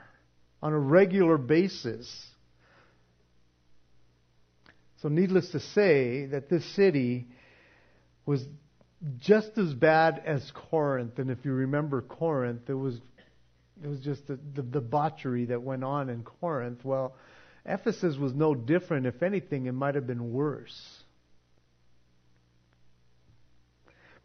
on 0.61 0.73
a 0.73 0.79
regular 0.79 1.37
basis. 1.37 2.27
So, 5.01 5.09
needless 5.09 5.49
to 5.51 5.59
say, 5.59 6.27
that 6.27 6.49
this 6.49 6.65
city 6.75 7.27
was 8.25 8.45
just 9.19 9.57
as 9.57 9.73
bad 9.73 10.21
as 10.25 10.51
Corinth. 10.69 11.17
And 11.17 11.31
if 11.31 11.43
you 11.43 11.53
remember 11.53 12.01
Corinth, 12.01 12.69
it 12.69 12.73
was 12.73 12.99
it 13.83 13.87
was 13.87 13.99
just 13.99 14.27
the, 14.27 14.37
the 14.53 14.61
debauchery 14.61 15.45
that 15.45 15.63
went 15.63 15.83
on 15.83 16.09
in 16.09 16.23
Corinth. 16.23 16.85
Well, 16.85 17.15
Ephesus 17.65 18.15
was 18.15 18.33
no 18.33 18.53
different. 18.53 19.07
If 19.07 19.23
anything, 19.23 19.65
it 19.65 19.71
might 19.71 19.95
have 19.95 20.05
been 20.05 20.31
worse. 20.31 21.03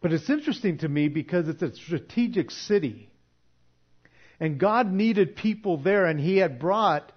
But 0.03 0.13
it's 0.13 0.29
interesting 0.29 0.79
to 0.79 0.89
me 0.89 1.09
because 1.09 1.49
it's 1.49 1.63
a 1.63 1.75
strategic 1.75 2.51
city. 2.51 3.09
And 4.41 4.59
God 4.59 4.93
needed 4.93 5.37
people 5.37 5.79
there, 5.79 6.07
and 6.07 6.21
He 6.21 6.37
had 6.39 6.59
brought 6.59 7.13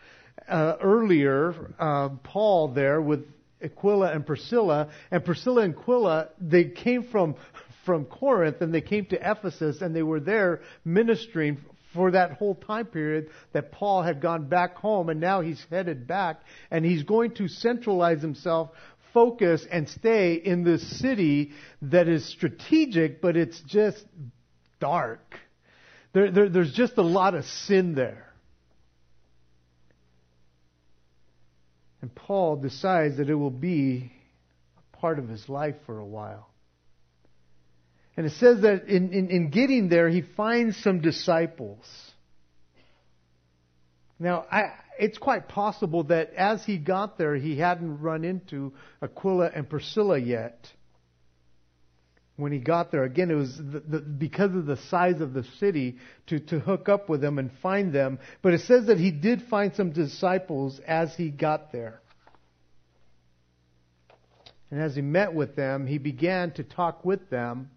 uh, 0.48 0.76
earlier 0.82 1.74
uh, 1.80 2.10
Paul 2.24 2.70
there 2.70 3.02
with 3.02 3.26
Aquila 3.62 4.12
and 4.12 4.26
Priscilla. 4.26 4.90
And 5.12 5.24
Priscilla 5.24 5.64
and 5.64 5.76
Aquila, 5.78 6.30
they 6.40 6.66
came 6.66 7.04
from 7.04 7.36
from 7.86 8.06
Corinth 8.06 8.62
and 8.62 8.72
they 8.72 8.82
came 8.82 9.06
to 9.08 9.18
Ephesus 9.20 9.82
and 9.82 9.96
they 9.96 10.04
were 10.04 10.20
there 10.20 10.62
ministering 10.86 11.58
for 11.94 12.12
that 12.12 12.34
whole 12.34 12.54
time 12.54 12.86
period 12.86 13.30
that 13.54 13.72
Paul 13.72 14.04
had 14.04 14.22
gone 14.22 14.48
back 14.48 14.76
home 14.76 15.10
and 15.10 15.20
now 15.20 15.42
he's 15.42 15.64
headed 15.72 16.06
back 16.06 16.42
and 16.70 16.86
he's 16.86 17.02
going 17.02 17.34
to 17.36 17.48
centralize 17.48 18.22
himself, 18.22 18.70
focus 19.12 19.66
and 19.72 19.90
stay 19.90 20.36
in 20.36 20.64
this 20.64 21.00
city 21.00 21.52
that 21.82 22.08
is 22.08 22.24
strategic 22.26 23.22
but 23.22 23.36
it's 23.36 23.60
just 23.62 24.06
dark. 24.80 25.40
There, 26.14 26.32
there, 26.32 26.50
there's 26.50 26.74
just 26.74 26.98
a 26.98 27.04
lot 27.04 27.36
of 27.36 27.46
sin 27.46 27.96
there. 27.96 28.26
And 32.02 32.14
Paul 32.14 32.56
decides 32.56 33.18
that 33.18 33.30
it 33.30 33.36
will 33.36 33.50
be 33.50 34.12
a 34.78 34.98
part 34.98 35.20
of 35.20 35.28
his 35.28 35.48
life 35.50 35.76
for 35.86 36.00
a 36.00 36.06
while. 36.06 36.50
And 38.16 38.26
it 38.26 38.34
says 38.34 38.62
that 38.62 38.88
in, 38.88 39.14
in, 39.14 39.30
in 39.30 39.50
getting 39.50 39.90
there, 39.90 40.10
he 40.10 40.22
finds 40.22 40.76
some 40.78 41.02
disciples. 41.02 41.86
Now, 44.18 44.46
I, 44.52 44.74
it's 45.00 45.18
quite 45.18 45.48
possible 45.48 46.04
that 46.06 46.34
as 46.34 46.66
he 46.66 46.78
got 46.78 47.18
there, 47.18 47.36
he 47.36 47.58
hadn't 47.58 48.02
run 48.02 48.26
into 48.26 48.74
Aquila 49.02 49.52
and 49.56 49.70
Priscilla 49.70 50.18
yet 50.18 50.68
when 52.40 52.52
he 52.52 52.60
got 52.60 52.92
there. 52.92 53.04
Again, 53.04 53.30
it 53.30 53.36
was 53.36 53.58
the, 53.58 53.80
the, 53.80 54.00
because 54.00 54.56
of 54.56 54.66
the 54.66 54.78
size 54.90 55.22
of 55.22 55.34
the 55.34 55.44
city 55.60 55.98
to, 56.28 56.40
to 56.40 56.60
hook 56.60 56.88
up 56.88 57.10
with 57.10 57.22
them 57.22 57.38
and 57.38 57.52
find 57.62 57.94
them. 57.94 58.20
But 58.42 58.54
it 58.54 58.62
says 58.62 58.88
that 58.88 58.98
he 58.98 59.12
did 59.12 59.44
find 59.44 59.76
some 59.76 59.92
disciples 59.92 60.80
as 60.88 61.14
he 61.16 61.30
got 61.30 61.72
there. 61.72 62.02
And 64.72 64.80
as 64.80 64.96
he 64.96 65.02
met 65.02 65.34
with 65.34 65.56
them, 65.56 65.88
he 65.88 65.98
began 65.98 66.52
to 66.54 66.64
talk 66.64 67.04
with 67.04 67.30
them. 67.30 67.70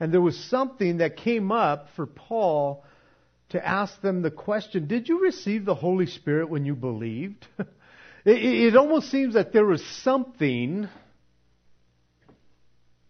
And 0.00 0.12
there 0.12 0.20
was 0.20 0.38
something 0.44 0.98
that 0.98 1.16
came 1.16 1.50
up 1.50 1.88
for 1.96 2.06
Paul 2.06 2.84
to 3.50 3.66
ask 3.66 4.00
them 4.00 4.22
the 4.22 4.30
question 4.30 4.86
Did 4.86 5.08
you 5.08 5.20
receive 5.22 5.64
the 5.64 5.74
Holy 5.74 6.06
Spirit 6.06 6.48
when 6.48 6.64
you 6.64 6.74
believed? 6.74 7.46
it, 8.24 8.38
it 8.42 8.76
almost 8.76 9.10
seems 9.10 9.34
that 9.34 9.52
there 9.52 9.64
was 9.64 9.84
something 10.02 10.88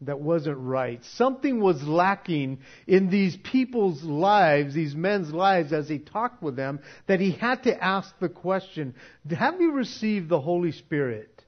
that 0.02 0.20
wasn't 0.20 0.58
right. 0.58 1.04
Something 1.16 1.60
was 1.60 1.82
lacking 1.82 2.60
in 2.86 3.10
these 3.10 3.36
people's 3.36 4.02
lives, 4.02 4.74
these 4.74 4.94
men's 4.94 5.32
lives, 5.32 5.72
as 5.72 5.88
he 5.88 5.98
talked 5.98 6.42
with 6.42 6.54
them, 6.54 6.80
that 7.06 7.20
he 7.20 7.32
had 7.32 7.64
to 7.64 7.84
ask 7.84 8.16
the 8.20 8.28
question, 8.28 8.94
have 9.28 9.60
you 9.60 9.72
received 9.72 10.28
the 10.28 10.40
Holy 10.40 10.72
Spirit? 10.72 11.42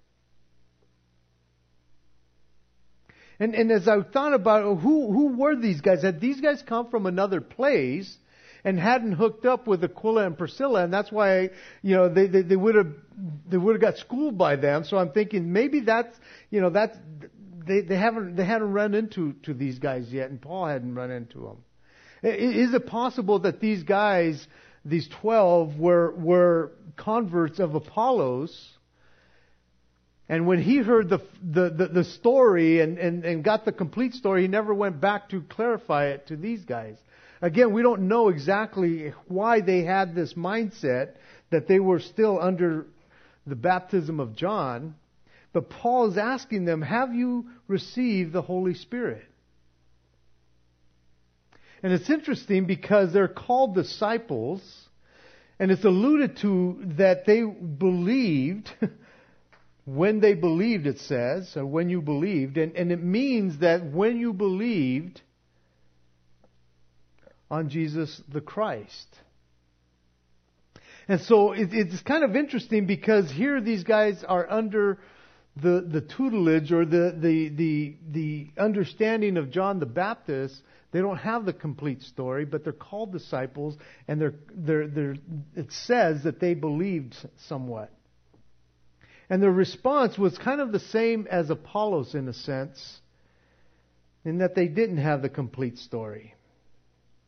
And, 3.39 3.55
and 3.55 3.71
as 3.71 3.89
I 3.89 4.03
thought 4.03 4.35
about 4.35 4.65
oh, 4.65 4.77
who, 4.77 5.13
who 5.13 5.37
were 5.37 5.57
these 5.57 5.81
guys? 5.81 6.03
Had 6.03 6.21
these 6.21 6.41
guys 6.41 6.63
come 6.67 6.91
from 6.91 7.07
another 7.07 7.41
place? 7.41 8.17
and 8.63 8.79
hadn't 8.79 9.13
hooked 9.13 9.47
up 9.47 9.67
with 9.67 9.83
Aquila 9.83 10.27
and 10.27 10.37
Priscilla, 10.37 10.85
and 10.85 10.93
that's 10.93 11.11
why 11.11 11.49
you 11.83 11.97
know 11.97 12.13
they, 12.13 12.27
they 12.27 12.57
would 12.57 12.75
have 12.75 12.93
they 13.49 13.57
would 13.57 13.75
have 13.75 13.81
got 13.81 13.97
schooled 13.97 14.37
by 14.37 14.57
them. 14.57 14.85
So 14.85 14.99
I'm 14.99 15.13
thinking 15.13 15.51
maybe 15.53 15.81
that's 15.81 16.15
you 16.51 16.61
know 16.61 16.69
that's 16.69 16.95
they, 17.67 17.81
they 17.83 17.97
haven't 17.97 18.37
they 18.37 18.45
hadn't 18.45 18.73
run 18.73 18.95
into 18.95 19.35
to 19.45 19.55
these 19.55 19.79
guys 19.79 20.13
yet, 20.13 20.31
and 20.31 20.41
Paul 20.41 20.67
hadn't 20.67 20.95
run 20.95 21.11
into 21.11 21.41
them. 21.41 21.57
Is 22.23 22.75
it 22.75 22.87
possible 22.87 23.39
that 23.41 23.61
these 23.61 23.83
guys, 23.83 24.47
these 24.85 25.09
twelve, 25.21 25.79
were 25.79 26.13
were 26.13 26.73
converts 26.97 27.59
of 27.59 27.75
Apollos? 27.75 28.77
And 30.29 30.47
when 30.47 30.63
he 30.63 30.77
heard 30.77 31.09
the, 31.09 31.19
the, 31.43 31.71
the, 31.71 31.89
the 31.89 32.05
story 32.05 32.81
and, 32.81 32.99
and, 32.99 33.25
and 33.25 33.43
got 33.43 33.65
the 33.65 33.73
complete 33.73 34.15
story, 34.15 34.43
he 34.43 34.49
never 34.49 34.73
went 34.73 35.01
back 35.01 35.31
to 35.31 35.41
clarify 35.41 36.11
it 36.11 36.29
to 36.29 36.37
these 36.37 36.65
guys. 36.65 36.97
Again, 37.43 37.73
we 37.73 37.83
don't 37.83 38.03
know 38.03 38.29
exactly 38.29 39.13
why 39.27 39.61
they 39.61 39.83
had 39.83 40.15
this 40.15 40.35
mindset 40.35 41.15
that 41.51 41.67
they 41.67 41.81
were 41.81 41.99
still 41.99 42.41
under 42.41 42.87
the 43.45 43.57
baptism 43.57 44.21
of 44.21 44.37
John. 44.37 44.95
But 45.53 45.71
Paul 45.71 46.11
is 46.11 46.19
asking 46.19 46.65
them, 46.65 46.83
have 46.83 47.15
you 47.15 47.47
received 47.67 48.33
the 48.33 48.43
Holy 48.43 48.75
Spirit? 48.75 49.25
And 51.83 51.93
it's 51.93 52.11
interesting 52.11 52.67
because 52.67 53.13
they're 53.13 53.27
called 53.27 53.75
disciples, 53.75 54.61
and 55.59 55.71
it's 55.71 55.85
alluded 55.85 56.37
to 56.39 56.81
that 56.99 57.25
they 57.27 57.43
believed 57.43 58.71
when 59.85 60.21
they 60.21 60.35
believed, 60.35 60.87
it 60.87 60.99
says, 60.99 61.57
or 61.57 61.67
when 61.67 61.89
you 61.89 62.03
believed, 62.03 62.59
and, 62.59 62.77
and 62.77 62.93
it 62.93 63.03
means 63.03 63.59
that 63.59 63.85
when 63.85 64.19
you 64.19 64.33
believed 64.33 65.23
on 67.51 67.71
Jesus 67.71 68.23
the 68.29 68.41
Christ. 68.41 69.09
And 71.09 71.21
so 71.23 71.53
it, 71.53 71.71
it's 71.73 72.03
kind 72.03 72.23
of 72.23 72.37
interesting 72.37 72.87
because 72.87 73.31
here 73.31 73.61
these 73.61 73.83
guys 73.83 74.23
are 74.23 74.49
under 74.49 74.99
the, 75.57 75.87
the 75.87 76.01
tutelage 76.01 76.73
or 76.73 76.85
the, 76.85 77.15
the, 77.19 77.49
the, 77.49 77.97
the 78.11 78.49
understanding 78.59 79.37
of 79.37 79.51
John 79.51 79.81
the 79.81 79.87
Baptist, 79.87 80.63
they 80.93 81.01
don't 81.01 81.19
have 81.19 81.45
the 81.45 81.53
complete 81.53 82.03
story, 82.03 82.45
but 82.45 82.65
they're 82.65 82.73
called 82.73 83.13
disciples, 83.13 83.77
and 84.09 84.21
they're, 84.21 84.35
they're, 84.55 84.87
they're, 84.87 85.17
it 85.55 85.73
says 85.73 86.25
that 86.25 86.41
they 86.41 86.55
believed 86.55 87.15
somewhat. 87.49 87.91
And 89.29 89.43
their 89.43 89.53
response 89.53 90.19
was 90.19 90.37
kind 90.39 90.61
of 90.61 90.73
the 90.73 90.81
same 90.81 91.29
as 91.31 91.51
Apollos 91.51 92.15
in 92.15 92.27
a 92.27 92.33
sense, 92.33 93.01
in 94.25 94.39
that 94.39 94.55
they 94.55 94.67
didn't 94.67 94.99
have 94.99 95.23
the 95.23 95.29
complete 95.29 95.79
story. 95.79 96.35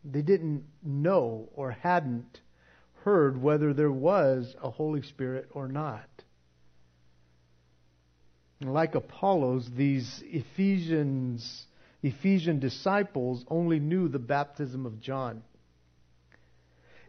They 0.05 0.23
didn't 0.23 0.64
know 0.83 1.49
or 1.55 1.71
hadn't 1.71 2.41
heard 3.05 3.41
whether 3.41 3.73
there 3.73 3.93
was 3.93 4.55
a 4.62 4.71
Holy 4.71 5.02
Spirit 5.02 5.49
or 5.52 5.69
not. 5.69 6.09
Like 8.62 8.95
Apollos, 8.95 9.69
these 9.76 10.23
Ephesians, 10.26 11.66
Ephesian 12.02 12.59
disciples 12.59 13.45
only 13.49 13.78
knew 13.78 14.09
the 14.09 14.19
baptism 14.19 14.87
of 14.87 15.00
John. 15.00 15.42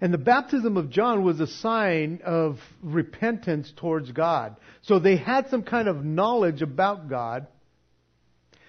And 0.01 0.13
the 0.13 0.17
baptism 0.17 0.75
of 0.75 0.89
John 0.89 1.23
was 1.23 1.39
a 1.39 1.47
sign 1.47 2.19
of 2.25 2.59
repentance 2.81 3.71
towards 3.75 4.11
God. 4.11 4.57
So 4.81 4.99
they 4.99 5.15
had 5.15 5.49
some 5.49 5.63
kind 5.63 5.87
of 5.87 6.03
knowledge 6.03 6.61
about 6.61 7.07
God. 7.07 7.47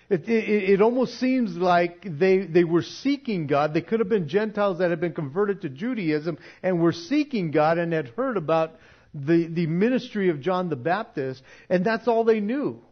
It, 0.09 0.29
it, 0.29 0.71
it, 0.71 0.81
almost 0.81 1.19
seems 1.19 1.57
like 1.57 2.07
they, 2.07 2.47
they 2.47 2.63
were 2.63 2.83
seeking 2.83 3.49
God. 3.49 3.75
They 3.75 3.81
could 3.81 4.01
have 4.01 4.09
been 4.09 4.29
Gentiles 4.29 4.79
that 4.79 4.91
had 4.91 5.01
been 5.01 5.15
converted 5.15 5.63
to 5.63 5.71
Judaism 5.71 6.39
and 6.63 6.81
were 6.81 6.93
seeking 6.93 7.51
God 7.51 7.79
and 7.79 7.93
had 7.93 8.09
heard 8.11 8.37
about 8.37 8.77
the, 9.15 9.47
the 9.47 9.67
ministry 9.67 10.29
of 10.29 10.41
John 10.41 10.69
the 10.69 10.77
Baptist, 10.77 11.43
and 11.69 11.85
that's 11.85 12.09
all 12.09 12.25
they 12.25 12.41
knew. 12.41 12.83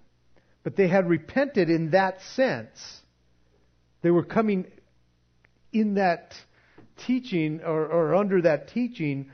But 0.63 0.77
they 0.77 0.87
had 0.87 1.09
repented 1.09 1.69
in 1.69 1.91
that 1.91 2.21
sense. 2.37 3.01
They 4.03 4.11
were 4.11 4.25
coming 4.25 4.67
in 5.73 5.95
that 5.95 6.35
teaching 7.07 7.61
or, 7.65 7.87
or 7.87 8.15
under 8.15 8.43
that 8.43 8.69
teaching. 8.69 9.31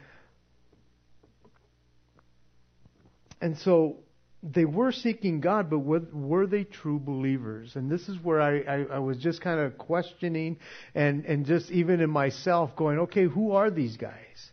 And 3.40 3.58
so 3.58 3.98
they 4.42 4.64
were 4.64 4.92
seeking 4.92 5.40
God, 5.40 5.68
but 5.68 5.80
were, 5.80 6.46
they 6.46 6.64
true 6.64 6.98
believers? 6.98 7.72
And 7.74 7.90
this 7.90 8.08
is 8.08 8.16
where 8.22 8.40
I, 8.40 8.60
I, 8.60 8.86
I 8.94 8.98
was 8.98 9.18
just 9.18 9.40
kind 9.40 9.60
of 9.60 9.76
questioning 9.76 10.58
and, 10.94 11.24
and 11.24 11.44
just 11.44 11.70
even 11.70 12.00
in 12.00 12.10
myself 12.10 12.74
going, 12.76 12.98
okay, 13.00 13.24
who 13.24 13.52
are 13.52 13.70
these 13.70 13.96
guys? 13.96 14.52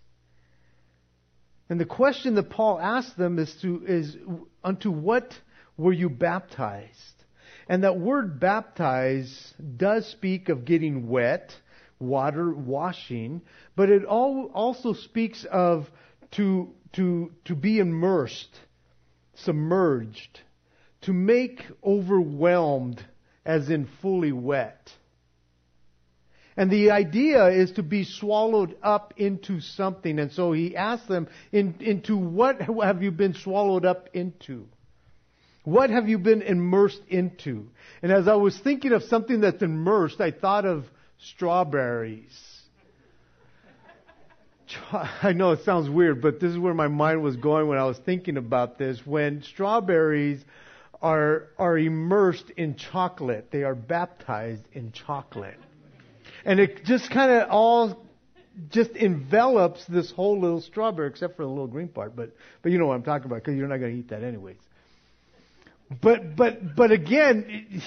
And 1.69 1.79
the 1.79 1.85
question 1.85 2.35
that 2.35 2.49
Paul 2.49 2.79
asked 2.79 3.17
them 3.17 3.39
is 3.39 3.55
to, 3.61 3.83
is, 3.87 4.17
unto 4.63 4.91
what 4.91 5.39
were 5.77 5.93
you 5.93 6.09
baptized? 6.09 7.23
And 7.67 7.83
that 7.83 7.99
word 7.99 8.39
baptize 8.39 9.53
does 9.75 10.05
speak 10.05 10.49
of 10.49 10.65
getting 10.65 11.09
wet, 11.09 11.55
water 11.99 12.53
washing, 12.53 13.41
but 13.75 13.89
it 13.89 14.05
all, 14.05 14.51
also 14.53 14.93
speaks 14.93 15.45
of 15.45 15.89
to, 16.31 16.73
to, 16.93 17.31
to 17.45 17.55
be 17.55 17.79
immersed, 17.79 18.59
submerged, 19.33 20.41
to 21.01 21.13
make 21.13 21.65
overwhelmed, 21.83 23.03
as 23.43 23.69
in 23.69 23.87
fully 24.01 24.31
wet. 24.31 24.91
And 26.57 26.71
the 26.71 26.91
idea 26.91 27.47
is 27.47 27.73
to 27.73 27.83
be 27.83 28.05
swallowed 28.05 28.77
up 28.81 29.13
into 29.17 29.59
something. 29.59 30.19
And 30.19 30.31
so 30.31 30.53
he 30.53 30.75
asks 30.75 31.07
them, 31.07 31.27
in, 31.51 31.75
into 31.81 32.15
what 32.15 32.61
have 32.61 33.03
you 33.03 33.11
been 33.11 33.33
swallowed 33.33 33.85
up 33.85 34.09
into? 34.13 34.67
What 35.65 35.89
have 35.89 36.07
you 36.07 36.17
been 36.17 36.41
immersed 36.41 37.01
into? 37.09 37.67
And 38.01 38.11
as 38.11 38.27
I 38.27 38.35
was 38.35 38.57
thinking 38.57 38.93
of 38.93 39.03
something 39.03 39.41
that's 39.41 39.61
immersed, 39.61 40.21
I 40.21 40.31
thought 40.31 40.65
of 40.65 40.85
strawberries. 41.17 42.61
I 44.91 45.33
know 45.33 45.51
it 45.51 45.63
sounds 45.65 45.89
weird, 45.89 46.21
but 46.21 46.39
this 46.39 46.51
is 46.51 46.57
where 46.57 46.73
my 46.73 46.87
mind 46.87 47.21
was 47.21 47.35
going 47.35 47.67
when 47.67 47.77
I 47.77 47.85
was 47.85 47.97
thinking 47.97 48.37
about 48.37 48.77
this. 48.77 49.01
When 49.05 49.43
strawberries 49.43 50.43
are, 51.01 51.47
are 51.57 51.77
immersed 51.77 52.49
in 52.55 52.75
chocolate, 52.75 53.49
they 53.51 53.63
are 53.63 53.75
baptized 53.75 54.63
in 54.71 54.91
chocolate. 54.91 55.59
And 56.45 56.59
it 56.59 56.85
just 56.85 57.09
kind 57.09 57.31
of 57.31 57.49
all 57.49 58.05
just 58.69 58.91
envelops 58.91 59.83
this 59.85 60.11
whole 60.11 60.39
little 60.39 60.61
strawberry, 60.61 61.09
except 61.09 61.35
for 61.35 61.43
the 61.43 61.49
little 61.49 61.67
green 61.67 61.89
part. 61.89 62.15
But, 62.15 62.31
but 62.61 62.71
you 62.71 62.77
know 62.77 62.85
what 62.85 62.95
I'm 62.95 63.03
talking 63.03 63.25
about, 63.25 63.43
because 63.43 63.55
you're 63.55 63.67
not 63.67 63.77
going 63.77 63.93
to 63.93 63.99
eat 63.99 64.09
that 64.09 64.23
anyways. 64.23 64.57
But, 66.01 66.35
but, 66.35 66.75
but 66.75 66.91
again, 66.91 67.81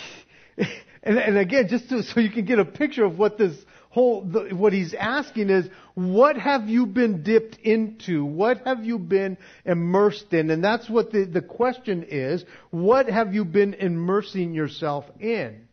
and, 1.03 1.19
and 1.19 1.39
again, 1.39 1.69
just 1.69 1.89
to, 1.89 2.03
so 2.03 2.21
you 2.21 2.31
can 2.31 2.45
get 2.45 2.59
a 2.59 2.65
picture 2.65 3.05
of 3.05 3.19
what 3.19 3.39
this 3.39 3.57
whole, 3.91 4.23
the, 4.23 4.55
what 4.55 4.73
he's 4.73 4.95
asking 4.95 5.51
is, 5.51 5.69
what 5.95 6.37
have 6.37 6.69
you 6.69 6.87
been 6.87 7.23
dipped 7.23 7.57
into? 7.57 8.25
What 8.25 8.63
have 8.67 8.85
you 8.85 8.99
been 8.99 9.39
immersed 9.65 10.33
in? 10.33 10.51
And 10.51 10.63
that's 10.63 10.89
what 10.89 11.11
the, 11.11 11.25
the 11.25 11.43
question 11.43 12.05
is. 12.09 12.45
What 12.71 13.09
have 13.09 13.35
you 13.35 13.45
been 13.45 13.75
immersing 13.75 14.55
yourself 14.55 15.05
in? 15.19 15.68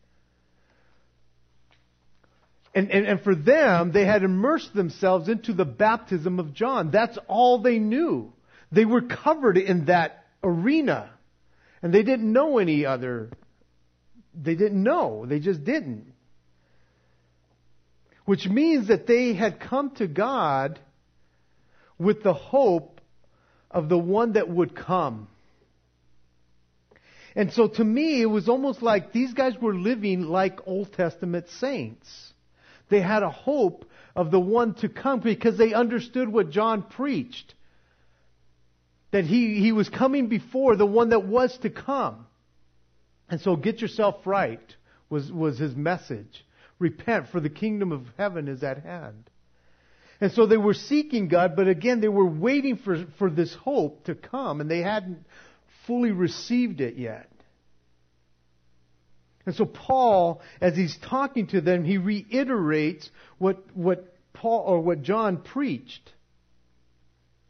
And, 2.75 2.91
and, 2.91 3.07
and 3.07 3.21
for 3.21 3.33
them, 3.33 3.93
they 3.93 4.05
had 4.05 4.23
immersed 4.23 4.73
themselves 4.73 5.29
into 5.29 5.53
the 5.53 5.63
baptism 5.63 6.39
of 6.39 6.53
John. 6.53 6.91
That's 6.91 7.17
all 7.29 7.61
they 7.61 7.79
knew. 7.79 8.33
They 8.69 8.83
were 8.83 9.01
covered 9.01 9.57
in 9.57 9.85
that 9.85 10.25
arena. 10.43 11.09
And 11.81 11.93
they 11.93 12.03
didn't 12.03 12.31
know 12.31 12.57
any 12.57 12.85
other. 12.85 13.31
They 14.33 14.55
didn't 14.55 14.83
know. 14.83 15.25
They 15.25 15.39
just 15.39 15.63
didn't. 15.63 16.11
Which 18.25 18.45
means 18.45 18.89
that 18.89 19.07
they 19.07 19.33
had 19.33 19.61
come 19.61 19.91
to 19.95 20.07
God 20.07 20.77
with 21.97 22.23
the 22.23 22.33
hope 22.33 22.99
of 23.71 23.87
the 23.87 23.97
one 23.97 24.33
that 24.33 24.49
would 24.49 24.75
come. 24.75 25.29
And 27.37 27.53
so 27.53 27.69
to 27.69 27.83
me, 27.83 28.21
it 28.21 28.25
was 28.25 28.49
almost 28.49 28.81
like 28.81 29.13
these 29.13 29.33
guys 29.33 29.53
were 29.61 29.75
living 29.75 30.23
like 30.23 30.67
Old 30.67 30.91
Testament 30.91 31.47
saints. 31.59 32.33
They 32.89 33.01
had 33.01 33.23
a 33.23 33.29
hope 33.29 33.85
of 34.15 34.31
the 34.31 34.39
one 34.39 34.75
to 34.75 34.89
come 34.89 35.19
because 35.19 35.57
they 35.57 35.73
understood 35.73 36.29
what 36.29 36.49
John 36.49 36.83
preached. 36.83 37.53
That 39.11 39.25
he, 39.25 39.59
he 39.59 39.71
was 39.71 39.89
coming 39.89 40.27
before 40.27 40.75
the 40.75 40.85
one 40.85 41.09
that 41.09 41.25
was 41.25 41.57
to 41.59 41.69
come. 41.69 42.27
And 43.29 43.41
so 43.41 43.55
get 43.55 43.81
yourself 43.81 44.25
right 44.25 44.75
was, 45.09 45.31
was 45.31 45.57
his 45.57 45.75
message. 45.75 46.45
Repent 46.79 47.29
for 47.29 47.39
the 47.39 47.49
kingdom 47.49 47.91
of 47.91 48.05
heaven 48.17 48.47
is 48.47 48.63
at 48.63 48.83
hand. 48.83 49.29
And 50.21 50.31
so 50.31 50.45
they 50.45 50.57
were 50.57 50.73
seeking 50.73 51.27
God, 51.27 51.55
but 51.55 51.67
again, 51.67 51.99
they 51.99 52.07
were 52.07 52.25
waiting 52.25 52.77
for, 52.77 53.05
for 53.17 53.29
this 53.29 53.53
hope 53.53 54.05
to 54.05 54.15
come, 54.15 54.61
and 54.61 54.71
they 54.71 54.81
hadn't 54.81 55.25
fully 55.85 56.11
received 56.11 56.81
it 56.81 56.95
yet. 56.95 57.29
And 59.45 59.55
so 59.55 59.65
Paul, 59.65 60.41
as 60.59 60.75
he's 60.75 60.97
talking 60.97 61.47
to 61.47 61.61
them, 61.61 61.83
he 61.83 61.97
reiterates 61.97 63.09
what, 63.37 63.63
what 63.75 64.15
Paul 64.33 64.63
or 64.65 64.79
what 64.81 65.03
John 65.03 65.37
preached. 65.37 66.11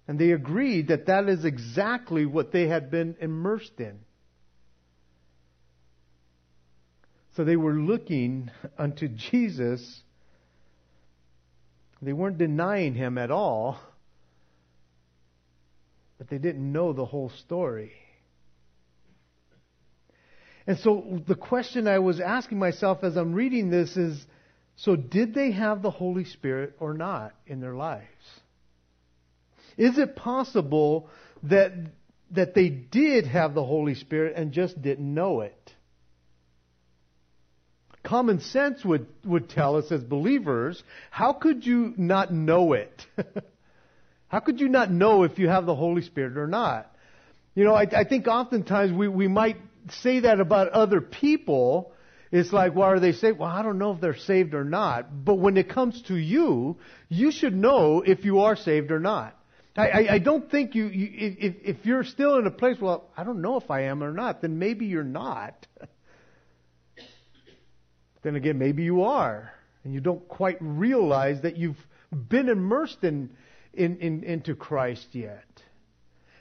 And 0.08 0.20
they 0.20 0.32
agreed 0.32 0.90
that 0.90 1.08
that 1.08 1.30
is 1.30 1.46
exactly 1.46 2.25
what 2.25 2.52
they 2.52 2.68
had 2.68 2.92
been 2.92 3.16
immersed 3.20 3.80
in. 3.80 4.00
So 7.36 7.44
they 7.44 7.56
were 7.56 7.74
looking 7.74 8.52
unto 8.78 9.08
Jesus. 9.08 10.01
They 12.01 12.14
weren't 12.14 12.38
denying 12.38 12.94
him 12.94 13.18
at 13.18 13.31
all, 13.31 13.79
but 16.18 16.29
they 16.29 16.38
didn't 16.38 16.72
know 16.72 16.94
the 16.94 17.05
whole 17.05 17.29
story. 17.29 17.92
And 20.68 20.80
so 20.80 21.22
the 21.28 21.36
question 21.36 21.88
I 21.88 22.00
was 22.00 22.20
asking 22.20 22.58
myself 22.58 23.04
as 23.04 23.16
I'm 23.16 23.34
reading 23.34 23.70
this 23.70 23.96
is 23.98 24.25
so 24.78 24.96
did 24.96 25.34
they 25.34 25.51
have 25.51 25.82
the 25.82 25.92
Holy 25.92 26.25
Spirit 26.25 26.75
or 26.80 26.94
not 26.94 27.34
in 27.48 27.62
their 27.62 27.75
lives? 27.75 28.06
Is 29.78 29.98
it 29.98 30.16
possible 30.16 31.10
that, 31.44 31.72
that 32.32 32.54
they 32.56 32.70
did 32.70 33.28
have 33.28 33.54
the 33.54 33.64
Holy 33.64 33.96
Spirit 33.96 34.34
and 34.36 34.51
just 34.51 34.82
didn't 34.82 35.14
know 35.14 35.42
it? 35.42 35.72
Common 38.04 38.40
sense 38.40 38.86
would, 38.86 39.08
would 39.24 39.50
tell 39.50 39.78
us 39.78 39.92
as 39.92 40.04
believers, 40.04 40.82
how 41.10 41.34
could 41.34 41.66
you 41.66 41.94
not 41.98 42.32
know 42.32 42.74
it? 42.74 43.06
how 44.28 44.40
could 44.40 44.60
you 44.60 44.70
not 44.70 44.92
know 44.92 45.24
if 45.24 45.40
you 45.40 45.48
have 45.48 45.66
the 45.66 45.75
Holy 45.75 46.04
Spirit 46.04 46.38
or 46.38 46.48
not? 46.48 46.92
You 47.56 47.64
know, 47.64 47.74
I, 47.74 47.88
I 47.92 48.04
think 48.04 48.28
oftentimes 48.28 48.92
we, 48.92 49.08
we 49.08 49.28
might 49.28 49.58
say 49.90 50.22
that 50.22 50.40
about 50.40 50.70
other 50.70 51.02
people, 51.02 51.94
it's 52.32 52.52
like, 52.52 52.74
why 52.74 52.88
are 52.88 53.00
they 53.00 53.12
saved? 53.12 53.40
Well, 53.40 53.50
I 53.50 53.62
don't 53.62 53.78
know 53.78 53.92
if 53.92 54.02
they're 54.02 54.18
saved 54.18 54.54
or 54.54 54.64
not. 54.64 55.26
But 55.26 55.36
when 55.36 55.58
it 55.58 55.70
comes 55.70 56.02
to 56.04 56.16
you, 56.16 56.78
you 57.10 57.32
should 57.32 57.56
know 57.56 58.02
if 58.06 58.26
you 58.26 58.40
are 58.40 58.56
saved 58.56 58.92
or 58.92 59.00
not. 59.00 59.38
I, 59.78 59.88
I, 59.88 60.14
I 60.14 60.20
don't 60.20 60.50
think 60.50 60.74
you, 60.74 60.88
you 60.88 61.10
if, 61.38 61.78
if 61.78 61.86
you're 61.86 62.04
still 62.04 62.38
in 62.38 62.48
a 62.48 62.52
place, 62.52 62.78
well, 62.80 63.10
I 63.16 63.24
don't 63.24 63.42
know 63.42 63.58
if 63.58 63.70
I 63.70 63.84
am 63.84 64.04
or 64.04 64.12
not, 64.12 64.42
then 64.42 64.58
maybe 64.58 64.86
you're 64.86 65.04
not. 65.04 65.68
then 68.24 68.36
again, 68.36 68.58
maybe 68.58 68.84
you 68.84 69.04
are. 69.04 69.52
And 69.84 69.94
you 69.94 70.00
don't 70.00 70.28
quite 70.28 70.58
realize 70.62 71.42
that 71.42 71.58
you've 71.58 71.78
been 72.12 72.50
immersed 72.50 73.04
in, 73.04 73.30
in, 73.74 73.98
in 73.98 74.24
into 74.24 74.56
Christ 74.56 75.08
yet. 75.12 75.54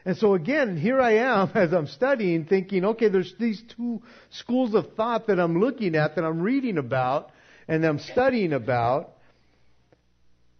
And 0.04 0.16
so 0.16 0.34
again, 0.34 0.76
here 0.76 1.00
I 1.00 1.16
am 1.18 1.50
as 1.54 1.72
I'm 1.72 1.86
studying 1.86 2.44
thinking, 2.44 2.84
okay, 2.84 3.08
there's 3.08 3.34
these 3.38 3.62
two 3.76 4.02
schools 4.30 4.74
of 4.74 4.94
thought 4.94 5.26
that 5.28 5.38
I'm 5.38 5.60
looking 5.60 5.94
at, 5.94 6.16
that 6.16 6.24
I'm 6.24 6.40
reading 6.40 6.78
about, 6.78 7.30
and 7.68 7.84
I'm 7.84 7.98
studying 7.98 8.52
about. 8.52 9.10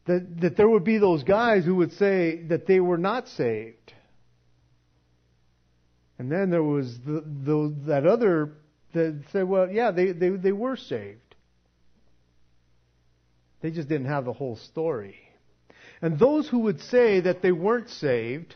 That, 0.07 0.40
that 0.42 0.57
there 0.59 0.68
would 0.68 0.85
be 0.85 0.98
those 0.98 1.22
guys 1.22 1.64
who 1.64 1.76
would 1.76 1.92
say 1.92 2.42
that 2.48 2.66
they 2.66 2.78
were 2.78 2.98
not 2.98 3.26
saved. 3.28 3.94
And 6.18 6.30
then 6.30 6.50
there 6.50 6.62
was 6.62 6.98
the, 7.07 7.24
the, 7.24 7.74
that 7.87 8.07
other 8.07 8.52
that 8.92 9.22
said, 9.33 9.48
well, 9.48 9.70
yeah, 9.70 9.90
they, 9.90 10.12
they, 10.12 10.30
they 10.30 10.52
were 10.52 10.76
saved. 10.76 11.20
They 13.61 13.70
just 13.70 13.88
didn't 13.88 14.07
have 14.07 14.24
the 14.24 14.33
whole 14.33 14.57
story. 14.57 15.16
And 16.00 16.18
those 16.18 16.48
who 16.48 16.61
would 16.61 16.80
say 16.83 17.20
that 17.20 17.42
they 17.42 17.50
weren't 17.50 17.88
saved, 17.88 18.54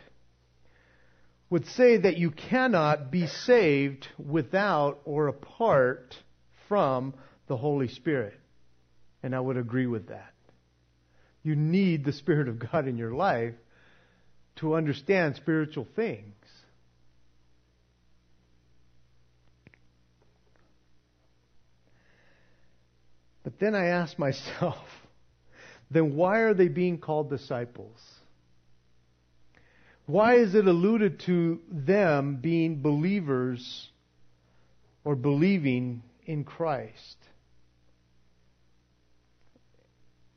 would 1.49 1.65
say 1.67 1.97
that 1.97 2.17
you 2.17 2.31
cannot 2.31 3.11
be 3.11 3.25
saved 3.25 4.07
without 4.17 4.99
or 5.05 5.27
apart 5.27 6.15
from 6.67 7.13
the 7.47 7.57
Holy 7.57 7.87
Spirit. 7.87 8.39
And 9.23 9.35
I 9.35 9.39
would 9.39 9.57
agree 9.57 9.87
with 9.87 10.09
that. 10.09 10.33
You 11.43 11.55
need 11.55 12.05
the 12.05 12.13
Spirit 12.13 12.47
of 12.47 12.59
God 12.59 12.87
in 12.87 12.97
your 12.97 13.13
life 13.13 13.55
to 14.57 14.75
understand 14.75 15.35
spiritual 15.35 15.87
things. 15.95 16.35
But 23.43 23.57
then 23.59 23.73
I 23.73 23.87
ask 23.87 24.19
myself, 24.19 24.77
then 25.91 26.15
why 26.15 26.41
are 26.41 26.53
they 26.53 26.67
being 26.67 26.99
called 26.99 27.29
disciples? 27.29 27.97
Why 30.09 30.37
is 30.37 30.55
it 30.55 30.65
alluded 30.65 31.19
to 31.27 31.59
them 31.69 32.37
being 32.41 32.81
believers 32.81 33.91
or 35.03 35.15
believing 35.15 36.01
in 36.25 36.45
Christ? 36.45 37.17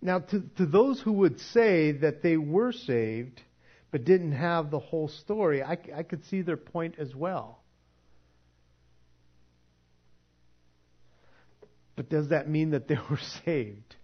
Now, 0.02 0.18
to, 0.18 0.42
to 0.58 0.66
those 0.66 1.00
who 1.00 1.12
would 1.12 1.40
say 1.40 1.92
that 1.92 2.22
they 2.22 2.36
were 2.36 2.72
saved 2.72 3.40
but 3.90 4.04
didn't 4.04 4.32
have 4.32 4.70
the 4.70 4.78
whole 4.78 5.08
story, 5.08 5.62
I, 5.62 5.78
I 5.96 6.02
could 6.02 6.26
see 6.26 6.42
their 6.42 6.58
point 6.58 6.96
as 6.98 7.14
well. 7.14 7.62
But 11.96 12.10
does 12.10 12.28
that 12.28 12.46
mean 12.46 12.72
that 12.72 12.88
they 12.88 12.98
were 13.10 13.20
saved? 13.46 13.96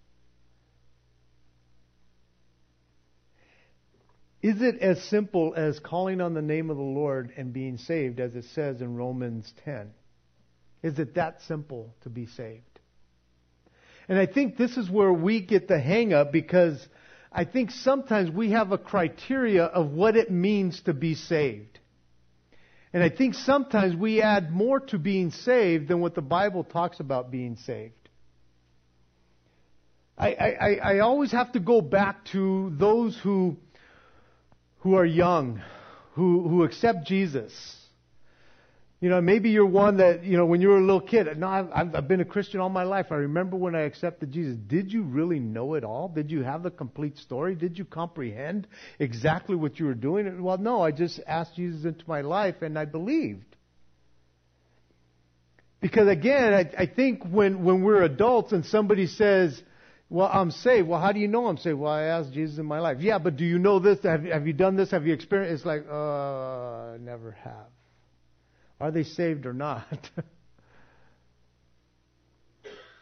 Is 4.41 4.61
it 4.61 4.79
as 4.79 5.03
simple 5.03 5.53
as 5.55 5.79
calling 5.79 6.21
on 6.21 6.33
the 6.33 6.41
name 6.41 6.69
of 6.69 6.77
the 6.77 6.83
Lord 6.83 7.33
and 7.35 7.51
being 7.51 7.77
saved, 7.77 8.19
as 8.19 8.35
it 8.35 8.45
says 8.55 8.81
in 8.81 8.95
Romans 8.95 9.51
10? 9.65 9.91
Is 10.81 10.97
it 10.97 11.15
that 11.15 11.41
simple 11.41 11.93
to 12.03 12.09
be 12.09 12.25
saved? 12.25 12.63
And 14.07 14.17
I 14.17 14.25
think 14.25 14.57
this 14.57 14.77
is 14.77 14.89
where 14.89 15.11
we 15.11 15.41
get 15.41 15.67
the 15.67 15.79
hang 15.79 16.13
up 16.13 16.31
because 16.31 16.85
I 17.31 17.45
think 17.45 17.71
sometimes 17.71 18.31
we 18.31 18.51
have 18.51 18.71
a 18.71 18.77
criteria 18.77 19.65
of 19.65 19.91
what 19.91 20.15
it 20.15 20.31
means 20.31 20.81
to 20.81 20.93
be 20.93 21.15
saved. 21.15 21.79
And 22.91 23.03
I 23.03 23.09
think 23.09 23.35
sometimes 23.35 23.95
we 23.95 24.21
add 24.21 24.51
more 24.51 24.79
to 24.79 24.97
being 24.97 25.29
saved 25.31 25.89
than 25.89 25.99
what 25.99 26.15
the 26.15 26.21
Bible 26.21 26.63
talks 26.63 26.99
about 26.99 27.29
being 27.29 27.55
saved. 27.57 27.93
I, 30.17 30.33
I, 30.33 30.73
I 30.95 30.99
always 30.99 31.31
have 31.31 31.51
to 31.53 31.59
go 31.59 31.81
back 31.81 32.25
to 32.31 32.73
those 32.77 33.17
who, 33.21 33.57
who 34.79 34.95
are 34.95 35.05
young, 35.05 35.61
who, 36.13 36.47
who 36.47 36.63
accept 36.63 37.05
Jesus. 37.05 37.75
You 39.01 39.09
know, 39.09 39.21
maybe 39.21 39.51
you're 39.51 39.65
one 39.65 39.97
that, 39.97 40.25
you 40.25 40.35
know, 40.35 40.45
when 40.45 40.59
you 40.59 40.69
were 40.69 40.77
a 40.77 40.81
little 40.81 40.99
kid, 40.99 41.27
no, 41.37 41.47
I've, 41.47 41.95
I've 41.95 42.07
been 42.09 42.19
a 42.19 42.25
Christian 42.25 42.59
all 42.59 42.67
my 42.67 42.83
life. 42.83 43.07
I 43.11 43.15
remember 43.15 43.55
when 43.55 43.73
I 43.73 43.81
accepted 43.81 44.31
Jesus. 44.31 44.57
Did 44.67 44.91
you 44.91 45.03
really 45.03 45.39
know 45.39 45.75
it 45.75 45.85
all? 45.85 46.09
Did 46.09 46.29
you 46.29 46.43
have 46.43 46.63
the 46.63 46.71
complete 46.71 47.17
story? 47.17 47.55
Did 47.55 47.77
you 47.77 47.85
comprehend 47.85 48.67
exactly 48.99 49.55
what 49.55 49.79
you 49.79 49.85
were 49.85 49.93
doing? 49.93 50.43
Well, 50.43 50.57
no, 50.57 50.81
I 50.81 50.91
just 50.91 51.21
asked 51.25 51.55
Jesus 51.55 51.85
into 51.85 52.03
my 52.07 52.21
life 52.21 52.61
and 52.61 52.77
I 52.77 52.83
believed. 52.83 53.55
Because 55.79 56.09
again, 56.09 56.53
I, 56.53 56.83
I 56.83 56.85
think 56.85 57.23
when, 57.23 57.63
when 57.63 57.83
we're 57.83 58.03
adults 58.03 58.51
and 58.51 58.65
somebody 58.65 59.07
says, 59.07 59.61
well, 60.09 60.29
I'm 60.31 60.49
saved. 60.49 60.87
Well, 60.87 60.99
how 60.99 61.11
do 61.11 61.19
you 61.19 61.27
know 61.27 61.45
I'm 61.45 61.57
saved? 61.57 61.77
Well, 61.77 61.91
I 61.91 62.03
asked 62.03 62.33
Jesus 62.33 62.57
in 62.57 62.65
my 62.65 62.79
life. 62.79 62.97
Yeah, 62.99 63.19
but 63.19 63.37
do 63.37 63.45
you 63.45 63.59
know 63.59 63.77
this? 63.77 63.99
Have, 64.03 64.23
have 64.23 64.47
you 64.47 64.53
done 64.53 64.75
this? 64.75 64.89
Have 64.89 65.05
you 65.05 65.13
experienced? 65.13 65.53
It's 65.53 65.65
like, 65.65 65.85
uh, 65.87 66.97
never 66.99 67.37
have. 67.43 67.67
Are 68.79 68.89
they 68.89 69.03
saved 69.03 69.45
or 69.45 69.53
not? 69.53 69.85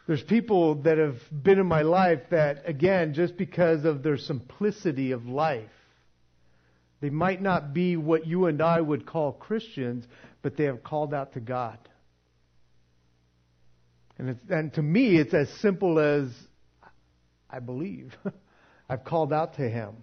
There's 0.07 0.23
people 0.23 0.75
that 0.83 0.97
have 0.97 1.17
been 1.31 1.59
in 1.59 1.65
my 1.65 1.83
life 1.83 2.21
that, 2.31 2.63
again, 2.65 3.13
just 3.13 3.37
because 3.37 3.85
of 3.85 4.03
their 4.03 4.17
simplicity 4.17 5.11
of 5.11 5.25
life, 5.27 5.69
they 6.99 7.09
might 7.09 7.41
not 7.41 7.73
be 7.73 7.95
what 7.95 8.25
you 8.25 8.47
and 8.47 8.61
I 8.61 8.81
would 8.81 9.05
call 9.05 9.31
Christians, 9.31 10.05
but 10.41 10.57
they 10.57 10.65
have 10.65 10.83
called 10.83 11.13
out 11.13 11.33
to 11.33 11.39
God. 11.39 11.77
And, 14.17 14.37
and 14.49 14.73
to 14.73 14.81
me, 14.81 15.17
it's 15.17 15.33
as 15.33 15.49
simple 15.61 15.99
as 15.99 16.29
I 17.49 17.59
believe. 17.59 18.15
I've 18.89 19.03
called 19.03 19.33
out 19.33 19.55
to 19.55 19.69
Him. 19.69 19.95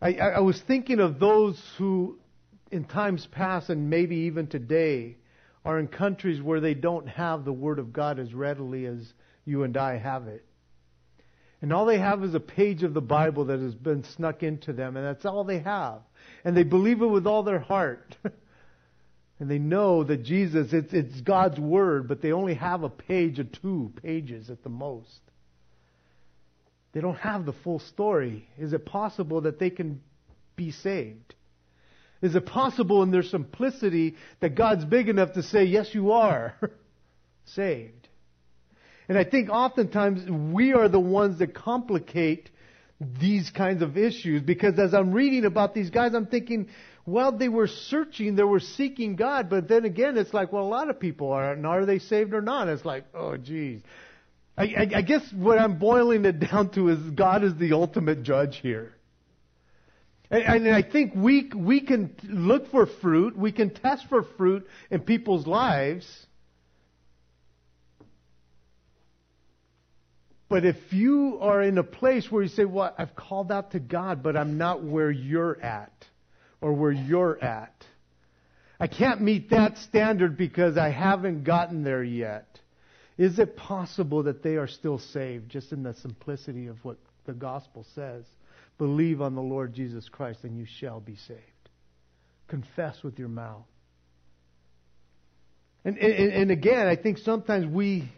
I, 0.00 0.14
I, 0.14 0.40
was 0.40 0.60
thinking 0.60 0.98
of 0.98 1.20
those 1.20 1.62
who, 1.78 2.18
in 2.72 2.84
times 2.84 3.24
past 3.30 3.70
and 3.70 3.88
maybe 3.88 4.16
even 4.16 4.48
today, 4.48 5.16
are 5.64 5.78
in 5.78 5.86
countries 5.86 6.42
where 6.42 6.58
they 6.58 6.74
don't 6.74 7.06
have 7.08 7.44
the 7.44 7.52
Word 7.52 7.78
of 7.78 7.92
God 7.92 8.18
as 8.18 8.34
readily 8.34 8.86
as 8.86 9.12
you 9.44 9.62
and 9.62 9.76
I 9.76 9.98
have 9.98 10.26
it. 10.26 10.44
And 11.60 11.72
all 11.72 11.86
they 11.86 11.98
have 11.98 12.24
is 12.24 12.34
a 12.34 12.40
page 12.40 12.82
of 12.82 12.94
the 12.94 13.00
Bible 13.00 13.44
that 13.44 13.60
has 13.60 13.76
been 13.76 14.02
snuck 14.02 14.42
into 14.42 14.72
them, 14.72 14.96
and 14.96 15.06
that's 15.06 15.24
all 15.24 15.44
they 15.44 15.60
have. 15.60 16.00
And 16.44 16.56
they 16.56 16.64
believe 16.64 17.00
it 17.00 17.06
with 17.06 17.28
all 17.28 17.44
their 17.44 17.60
heart. 17.60 18.16
and 19.42 19.50
they 19.50 19.58
know 19.58 20.04
that 20.04 20.22
Jesus, 20.22 20.72
it's, 20.72 20.92
it's 20.92 21.20
God's 21.20 21.58
Word, 21.58 22.06
but 22.06 22.22
they 22.22 22.30
only 22.30 22.54
have 22.54 22.84
a 22.84 22.88
page 22.88 23.40
or 23.40 23.44
two 23.44 23.92
pages 24.00 24.50
at 24.50 24.62
the 24.62 24.68
most. 24.68 25.18
They 26.92 27.00
don't 27.00 27.18
have 27.18 27.44
the 27.44 27.52
full 27.52 27.80
story. 27.80 28.46
Is 28.56 28.72
it 28.72 28.86
possible 28.86 29.40
that 29.40 29.58
they 29.58 29.70
can 29.70 30.00
be 30.54 30.70
saved? 30.70 31.34
Is 32.22 32.36
it 32.36 32.46
possible 32.46 33.02
in 33.02 33.10
their 33.10 33.24
simplicity 33.24 34.14
that 34.38 34.54
God's 34.54 34.84
big 34.84 35.08
enough 35.08 35.32
to 35.32 35.42
say, 35.42 35.64
yes, 35.64 35.88
you 35.92 36.12
are 36.12 36.54
saved? 37.46 38.06
And 39.08 39.18
I 39.18 39.24
think 39.24 39.50
oftentimes 39.50 40.54
we 40.54 40.72
are 40.72 40.88
the 40.88 41.00
ones 41.00 41.40
that 41.40 41.52
complicate 41.52 42.48
these 43.20 43.50
kinds 43.50 43.82
of 43.82 43.98
issues 43.98 44.40
because 44.42 44.78
as 44.78 44.94
I'm 44.94 45.10
reading 45.10 45.44
about 45.46 45.74
these 45.74 45.90
guys, 45.90 46.14
I'm 46.14 46.26
thinking, 46.26 46.68
well, 47.04 47.32
they 47.32 47.48
were 47.48 47.66
searching, 47.66 48.36
they 48.36 48.44
were 48.44 48.60
seeking 48.60 49.16
God, 49.16 49.50
but 49.50 49.66
then 49.66 49.84
again, 49.84 50.16
it's 50.16 50.32
like, 50.32 50.52
well, 50.52 50.62
a 50.62 50.68
lot 50.68 50.88
of 50.88 51.00
people 51.00 51.32
are, 51.32 51.52
and 51.52 51.66
are 51.66 51.84
they 51.84 51.98
saved 51.98 52.32
or 52.32 52.40
not? 52.40 52.68
It's 52.68 52.84
like, 52.84 53.04
oh, 53.12 53.36
geez. 53.36 53.80
I, 54.56 54.64
I, 54.64 54.90
I 54.96 55.02
guess 55.02 55.22
what 55.32 55.58
I'm 55.58 55.78
boiling 55.78 56.24
it 56.24 56.38
down 56.50 56.70
to 56.70 56.90
is 56.90 56.98
God 57.10 57.42
is 57.42 57.56
the 57.56 57.72
ultimate 57.72 58.22
judge 58.22 58.58
here. 58.58 58.94
And, 60.30 60.66
and 60.66 60.74
I 60.74 60.82
think 60.82 61.12
we, 61.16 61.50
we 61.54 61.80
can 61.80 62.14
look 62.22 62.70
for 62.70 62.86
fruit, 62.86 63.36
we 63.36 63.50
can 63.50 63.70
test 63.70 64.06
for 64.08 64.22
fruit 64.36 64.68
in 64.90 65.00
people's 65.00 65.46
lives. 65.46 66.06
But 70.48 70.64
if 70.64 70.76
you 70.90 71.38
are 71.40 71.62
in 71.62 71.78
a 71.78 71.82
place 71.82 72.30
where 72.30 72.42
you 72.42 72.48
say, 72.48 72.64
well, 72.64 72.94
I've 72.96 73.16
called 73.16 73.50
out 73.50 73.72
to 73.72 73.80
God, 73.80 74.22
but 74.22 74.36
I'm 74.36 74.56
not 74.56 74.84
where 74.84 75.10
you're 75.10 75.60
at 75.60 75.92
or 76.62 76.72
where 76.72 76.92
you're 76.92 77.42
at. 77.44 77.74
I 78.80 78.86
can't 78.86 79.20
meet 79.20 79.50
that 79.50 79.78
standard 79.78 80.36
because 80.36 80.78
I 80.78 80.90
haven't 80.90 81.44
gotten 81.44 81.84
there 81.84 82.02
yet. 82.02 82.58
Is 83.18 83.38
it 83.38 83.56
possible 83.56 84.22
that 84.24 84.42
they 84.42 84.56
are 84.56 84.66
still 84.66 84.98
saved 84.98 85.50
just 85.50 85.72
in 85.72 85.82
the 85.82 85.94
simplicity 85.94 86.68
of 86.68 86.82
what 86.84 86.96
the 87.26 87.32
gospel 87.32 87.86
says? 87.94 88.24
Believe 88.78 89.20
on 89.20 89.34
the 89.34 89.42
Lord 89.42 89.74
Jesus 89.74 90.08
Christ 90.08 90.40
and 90.44 90.56
you 90.58 90.66
shall 90.80 90.98
be 90.98 91.16
saved. 91.28 91.40
Confess 92.48 93.02
with 93.02 93.18
your 93.18 93.28
mouth. 93.28 93.66
And, 95.84 95.98
and, 95.98 96.32
and 96.32 96.50
again, 96.50 96.86
I 96.86 96.96
think 96.96 97.18
sometimes 97.18 97.66
we, 97.66 98.10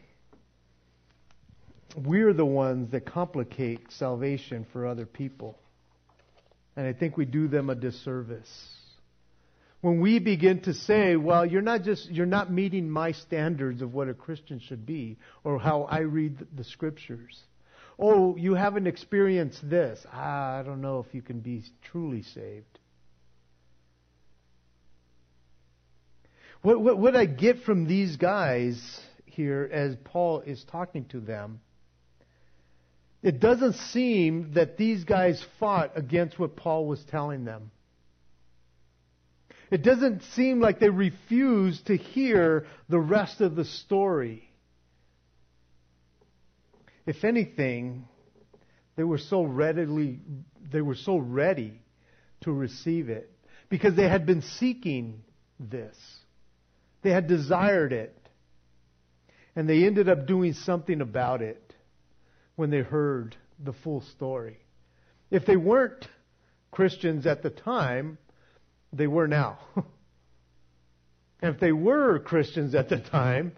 we're 1.97 2.33
the 2.33 2.45
ones 2.45 2.93
that 2.93 3.07
complicate 3.07 3.81
salvation 3.91 4.67
for 4.73 4.87
other 4.87 5.07
people. 5.07 5.59
And 6.77 6.87
I 6.87 6.93
think 6.93 7.17
we 7.17 7.25
do 7.25 7.49
them 7.49 7.71
a 7.71 7.75
disservice 7.75 8.75
when 9.85 10.01
we 10.01 10.19
begin 10.19 10.63
to 10.63 10.73
say, 10.73 11.15
well, 11.15 11.45
you're 11.45 11.61
not 11.61 11.83
just, 11.83 12.11
you're 12.11 12.25
not 12.25 12.51
meeting 12.51 12.89
my 12.89 13.13
standards 13.13 13.83
of 13.83 13.93
what 13.93 14.09
a 14.09 14.15
Christian 14.15 14.59
should 14.59 14.87
be 14.87 15.19
or 15.45 15.59
how 15.59 15.83
I 15.83 15.99
read 15.99 16.39
the 16.57 16.65
scriptures. 16.65 17.39
Oh, 17.99 18.35
you 18.35 18.55
haven't 18.55 18.87
experienced 18.87 19.69
this. 19.69 20.03
Ah, 20.11 20.59
I 20.59 20.63
don't 20.63 20.81
know 20.81 21.05
if 21.07 21.15
you 21.15 21.21
can 21.21 21.41
be 21.41 21.65
truly 21.93 22.23
saved. 22.23 22.79
What, 26.63 26.81
what, 26.81 26.97
what 26.97 27.15
I 27.15 27.27
get 27.27 27.65
from 27.65 27.87
these 27.87 28.17
guys 28.17 28.81
here 29.27 29.69
as 29.71 29.97
Paul 30.03 30.41
is 30.41 30.65
talking 30.73 31.05
to 31.11 31.21
them, 31.21 31.61
it 33.25 33.41
doesn't 33.41 33.73
seem 33.73 34.53
that 34.53 34.77
these 34.77 35.03
guys 35.05 35.43
fought 35.59 35.93
against 35.97 36.39
what 36.39 36.57
Paul 36.57 36.87
was 36.87 37.03
telling 37.11 37.47
them. 37.47 37.71
It 39.71 39.83
doesn't 39.83 40.23
seem 40.35 40.61
like 40.61 40.79
they 40.79 40.91
refused 40.91 41.87
to 41.87 41.97
hear 41.97 42.67
the 42.91 42.99
rest 42.99 43.41
of 43.41 43.57
the 43.57 43.65
story. 43.65 44.47
If 47.07 47.25
anything, 47.25 48.05
they 48.95 49.05
were 49.05 49.19
so 49.19 49.43
readily, 49.43 50.21
they 50.71 50.83
were 50.83 50.95
so 50.95 51.17
ready 51.17 51.81
to 52.43 52.53
receive 52.53 53.09
it 53.09 53.31
because 53.71 53.97
they 53.97 54.07
had 54.07 54.27
been 54.27 54.43
seeking 54.43 55.23
this. 55.59 55.97
They 57.01 57.11
had 57.11 57.27
desired 57.27 57.95
it. 57.95 58.15
And 59.57 59.67
they 59.67 59.87
ended 59.87 60.11
up 60.11 60.27
doing 60.27 60.53
something 60.53 61.01
about 61.01 61.41
it 61.41 61.64
when 62.57 62.71
they 62.71 62.81
heard 62.81 63.37
the 63.63 63.73
full 63.73 64.01
story. 64.01 64.59
If 65.31 65.47
they 65.47 65.57
weren't 65.57 66.07
Christians 66.71 67.27
at 67.27 67.43
the 67.43 67.51
time, 67.51 68.19
they 68.93 69.07
were 69.07 69.27
now. 69.29 69.59
and 71.41 71.55
if 71.55 71.61
they 71.61 71.73
were 71.73 72.19
Christians 72.19 72.75
at 72.75 72.89
the 72.89 72.99
time, 72.99 73.53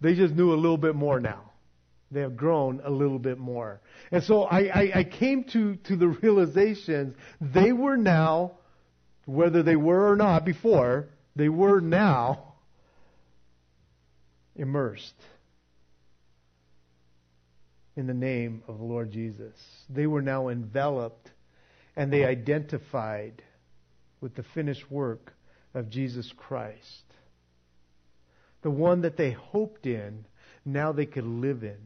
they 0.00 0.14
just 0.14 0.34
knew 0.34 0.52
a 0.52 0.56
little 0.56 0.78
bit 0.78 0.94
more 0.94 1.20
now. 1.20 1.52
They 2.10 2.20
have 2.20 2.36
grown 2.36 2.80
a 2.84 2.90
little 2.90 3.18
bit 3.18 3.38
more. 3.38 3.80
And 4.10 4.22
so 4.22 4.44
I, 4.44 4.60
I, 4.60 4.92
I 4.94 5.04
came 5.04 5.44
to, 5.52 5.76
to 5.76 5.96
the 5.96 6.08
realization 6.08 7.14
they 7.40 7.72
were 7.72 7.98
now, 7.98 8.52
whether 9.26 9.62
they 9.62 9.76
were 9.76 10.10
or 10.10 10.16
not 10.16 10.46
before, 10.46 11.08
they 11.36 11.50
were 11.50 11.80
now 11.80 12.54
immersed 14.56 15.14
in 17.98 18.06
the 18.06 18.14
name 18.14 18.62
of 18.68 18.78
the 18.78 18.84
Lord 18.84 19.10
Jesus. 19.10 19.56
They 19.90 20.06
were 20.06 20.22
now 20.22 20.50
enveloped 20.50 21.32
and 21.96 22.12
they 22.12 22.24
identified 22.24 23.42
with 24.20 24.36
the 24.36 24.44
finished 24.54 24.88
work 24.88 25.32
of 25.74 25.90
Jesus 25.90 26.32
Christ. 26.36 27.02
The 28.62 28.70
one 28.70 29.02
that 29.02 29.16
they 29.16 29.32
hoped 29.32 29.84
in, 29.84 30.26
now 30.64 30.92
they 30.92 31.06
could 31.06 31.26
live 31.26 31.64
in. 31.64 31.76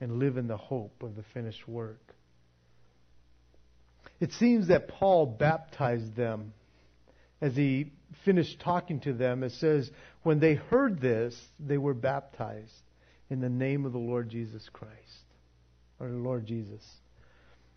And 0.00 0.18
live 0.18 0.36
in 0.36 0.48
the 0.48 0.56
hope 0.56 1.04
of 1.04 1.14
the 1.14 1.24
finished 1.32 1.68
work. 1.68 2.14
It 4.18 4.32
seems 4.32 4.68
that 4.68 4.88
Paul 4.88 5.26
baptized 5.26 6.16
them 6.16 6.52
as 7.40 7.54
he 7.54 7.92
finished 8.24 8.58
talking 8.58 8.98
to 9.00 9.12
them, 9.12 9.44
it 9.44 9.52
says, 9.52 9.88
when 10.24 10.40
they 10.40 10.54
heard 10.54 11.00
this, 11.00 11.40
they 11.60 11.78
were 11.78 11.94
baptized 11.94 12.72
in 13.30 13.40
the 13.40 13.48
name 13.48 13.84
of 13.84 13.92
the 13.92 13.98
Lord 13.98 14.28
Jesus 14.28 14.68
Christ, 14.72 15.24
or 16.00 16.08
the 16.08 16.16
Lord 16.16 16.46
Jesus. 16.46 16.82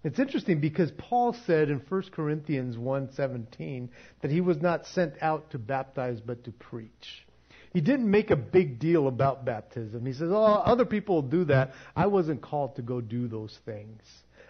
It's 0.03 0.19
interesting 0.19 0.59
because 0.59 0.91
Paul 0.91 1.33
said 1.33 1.69
in 1.69 1.79
1 1.79 2.11
Corinthians 2.11 2.77
1:17 2.77 3.89
that 4.21 4.31
he 4.31 4.41
was 4.41 4.59
not 4.61 4.87
sent 4.87 5.21
out 5.21 5.51
to 5.51 5.59
baptize 5.59 6.19
but 6.21 6.43
to 6.45 6.51
preach. 6.51 7.27
He 7.71 7.81
didn't 7.81 8.09
make 8.09 8.31
a 8.31 8.35
big 8.35 8.79
deal 8.79 9.07
about 9.07 9.45
baptism. 9.45 10.05
He 10.05 10.13
says, 10.13 10.31
"Oh, 10.31 10.43
other 10.43 10.85
people 10.85 11.21
do 11.21 11.45
that. 11.45 11.73
I 11.95 12.07
wasn't 12.07 12.41
called 12.41 12.75
to 12.77 12.81
go 12.81 12.99
do 12.99 13.27
those 13.27 13.57
things. 13.59 14.01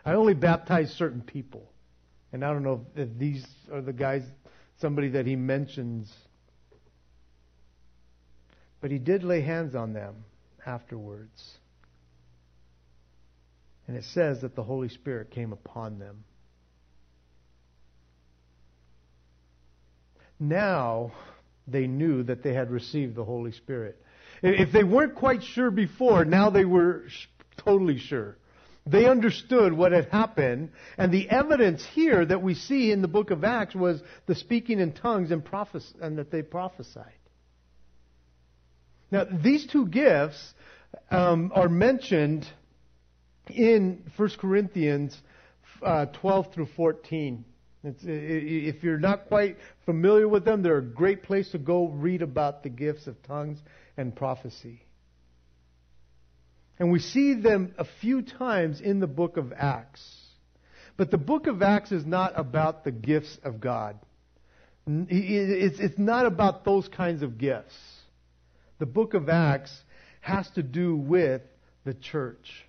I 0.05 0.13
only 0.13 0.33
baptize 0.33 0.91
certain 0.93 1.21
people." 1.21 1.71
And 2.31 2.45
I 2.45 2.53
don't 2.53 2.63
know 2.63 2.85
if 2.95 3.17
these 3.17 3.45
are 3.71 3.81
the 3.81 3.93
guys 3.93 4.23
somebody 4.77 5.09
that 5.09 5.27
he 5.27 5.35
mentions. 5.35 6.11
But 8.79 8.89
he 8.89 8.99
did 8.99 9.23
lay 9.23 9.41
hands 9.41 9.75
on 9.75 9.93
them 9.93 10.23
afterwards. 10.65 11.57
And 13.87 13.97
it 13.97 14.03
says 14.05 14.41
that 14.41 14.55
the 14.55 14.63
Holy 14.63 14.89
Spirit 14.89 15.31
came 15.31 15.51
upon 15.51 15.99
them. 15.99 16.23
Now 20.39 21.11
they 21.67 21.87
knew 21.87 22.23
that 22.23 22.43
they 22.43 22.53
had 22.53 22.71
received 22.71 23.15
the 23.15 23.25
Holy 23.25 23.51
Spirit. 23.51 24.01
If 24.41 24.71
they 24.71 24.83
weren't 24.83 25.15
quite 25.15 25.43
sure 25.43 25.69
before, 25.69 26.25
now 26.25 26.49
they 26.49 26.65
were 26.65 27.03
totally 27.57 27.99
sure. 27.99 28.37
They 28.87 29.05
understood 29.05 29.73
what 29.73 29.91
had 29.91 30.09
happened, 30.09 30.71
and 30.97 31.11
the 31.11 31.29
evidence 31.29 31.85
here 31.93 32.25
that 32.25 32.41
we 32.41 32.55
see 32.55 32.91
in 32.91 33.03
the 33.03 33.07
book 33.07 33.29
of 33.29 33.43
Acts 33.43 33.75
was 33.75 34.01
the 34.25 34.33
speaking 34.33 34.79
in 34.79 34.93
tongues 34.93 35.29
and, 35.29 35.45
prophes- 35.45 35.93
and 36.01 36.17
that 36.17 36.31
they 36.31 36.41
prophesied. 36.41 37.13
Now, 39.11 39.25
these 39.29 39.67
two 39.67 39.87
gifts 39.87 40.53
um, 41.09 41.51
are 41.53 41.69
mentioned 41.69 42.47
in 43.49 44.09
1 44.15 44.29
Corinthians 44.39 45.17
uh, 45.83 46.05
12 46.05 46.53
through 46.53 46.67
14. 46.77 47.43
It's, 47.83 48.03
if 48.05 48.83
you're 48.83 48.99
not 48.99 49.27
quite 49.27 49.57
familiar 49.85 50.27
with 50.27 50.45
them, 50.45 50.61
they're 50.61 50.77
a 50.77 50.83
great 50.83 51.23
place 51.23 51.49
to 51.49 51.57
go 51.57 51.87
read 51.87 52.21
about 52.21 52.63
the 52.63 52.69
gifts 52.69 53.07
of 53.07 53.21
tongues 53.23 53.57
and 53.97 54.15
prophecy. 54.15 54.81
And 56.79 56.91
we 56.91 56.99
see 56.99 57.33
them 57.33 57.73
a 57.77 57.85
few 57.99 58.21
times 58.21 58.81
in 58.81 58.99
the 58.99 59.07
book 59.07 59.37
of 59.37 59.51
Acts. 59.55 60.01
But 60.95 61.11
the 61.11 61.17
book 61.17 61.47
of 61.47 61.61
Acts 61.61 61.91
is 61.91 62.05
not 62.05 62.33
about 62.35 62.83
the 62.83 62.91
gifts 62.91 63.37
of 63.43 63.59
God. 63.59 63.99
It's 64.87 65.99
not 65.99 66.25
about 66.25 66.65
those 66.65 66.87
kinds 66.87 67.23
of 67.23 67.37
gifts. 67.37 67.75
The 68.81 68.87
book 68.87 69.13
of 69.13 69.29
Acts 69.29 69.71
has 70.21 70.49
to 70.55 70.63
do 70.63 70.95
with 70.95 71.43
the 71.83 71.93
church 71.93 72.65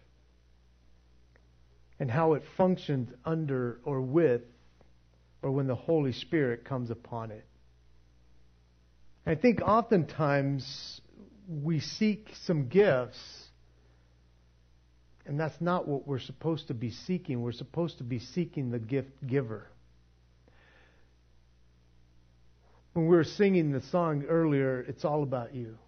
and 1.99 2.11
how 2.11 2.35
it 2.35 2.43
functions 2.59 3.09
under 3.25 3.81
or 3.83 4.03
with 4.03 4.43
or 5.41 5.53
when 5.53 5.67
the 5.67 5.75
Holy 5.75 6.13
Spirit 6.13 6.67
comes 6.67 6.91
upon 6.91 7.31
it. 7.31 7.47
I 9.25 9.37
think 9.37 9.63
oftentimes 9.63 11.01
we 11.49 11.81
seek 11.81 12.29
some 12.45 12.69
gifts, 12.69 13.47
and 15.25 15.41
that's 15.41 15.63
not 15.63 15.89
what 15.89 16.07
we're 16.07 16.19
supposed 16.19 16.69
to 16.69 16.75
be 16.75 16.91
seeking. 16.91 17.41
We're 17.41 17.53
supposed 17.53 17.97
to 17.99 18.05
be 18.05 18.19
seeking 18.19 18.71
the 18.71 18.79
gift 18.79 19.27
giver. 19.27 19.67
When 22.93 23.07
we 23.07 23.17
were 23.17 23.25
singing 23.25 23.73
the 23.73 23.81
song 23.81 24.25
earlier, 24.25 24.79
it's 24.87 25.07
all 25.07 25.23
about 25.23 25.55
you. 25.55 25.79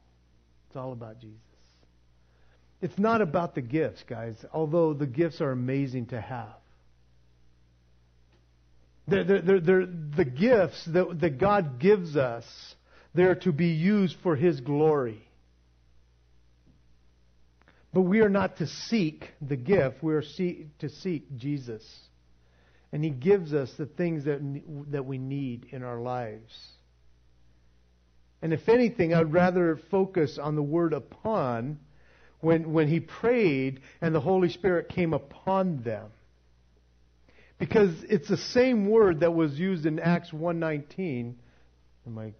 It's 0.74 0.80
all 0.80 0.92
about 0.92 1.20
Jesus. 1.20 1.38
It's 2.82 2.98
not 2.98 3.22
about 3.22 3.54
the 3.54 3.60
gifts, 3.62 4.02
guys, 4.08 4.34
although 4.52 4.92
the 4.92 5.06
gifts 5.06 5.40
are 5.40 5.52
amazing 5.52 6.06
to 6.06 6.20
have. 6.20 6.56
They're, 9.06 9.22
they're, 9.22 9.60
they're, 9.60 9.86
the 9.86 10.24
gifts 10.24 10.84
that, 10.86 11.20
that 11.20 11.38
God 11.38 11.78
gives 11.78 12.16
us, 12.16 12.44
they're 13.14 13.36
to 13.36 13.52
be 13.52 13.68
used 13.68 14.16
for 14.24 14.34
His 14.34 14.60
glory. 14.60 15.22
But 17.92 18.00
we 18.00 18.18
are 18.18 18.28
not 18.28 18.56
to 18.56 18.66
seek 18.66 19.28
the 19.40 19.54
gift, 19.54 20.02
we 20.02 20.14
are 20.14 20.22
see, 20.22 20.66
to 20.80 20.88
seek 20.88 21.36
Jesus. 21.36 21.88
And 22.90 23.04
He 23.04 23.10
gives 23.10 23.54
us 23.54 23.72
the 23.78 23.86
things 23.86 24.24
that, 24.24 24.40
that 24.90 25.06
we 25.06 25.18
need 25.18 25.68
in 25.70 25.84
our 25.84 26.00
lives. 26.00 26.52
And 28.44 28.52
if 28.52 28.68
anything, 28.68 29.14
I'd 29.14 29.32
rather 29.32 29.80
focus 29.90 30.36
on 30.36 30.54
the 30.54 30.62
word 30.62 30.92
upon 30.92 31.78
when, 32.40 32.74
when 32.74 32.88
he 32.88 33.00
prayed 33.00 33.80
and 34.02 34.14
the 34.14 34.20
Holy 34.20 34.50
Spirit 34.50 34.90
came 34.90 35.14
upon 35.14 35.82
them. 35.82 36.10
Because 37.58 38.04
it's 38.04 38.28
the 38.28 38.36
same 38.36 38.90
word 38.90 39.20
that 39.20 39.32
was 39.32 39.58
used 39.58 39.86
in 39.86 39.98
Acts 39.98 40.30
119. 40.30 41.38
Am 42.06 42.18
I 42.18 42.34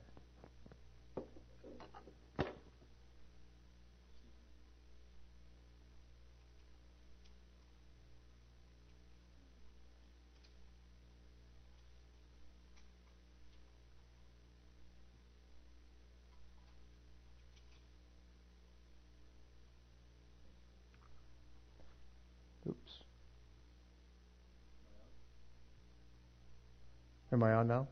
Am 27.35 27.43
I 27.43 27.55
on 27.55 27.67
now? 27.67 27.89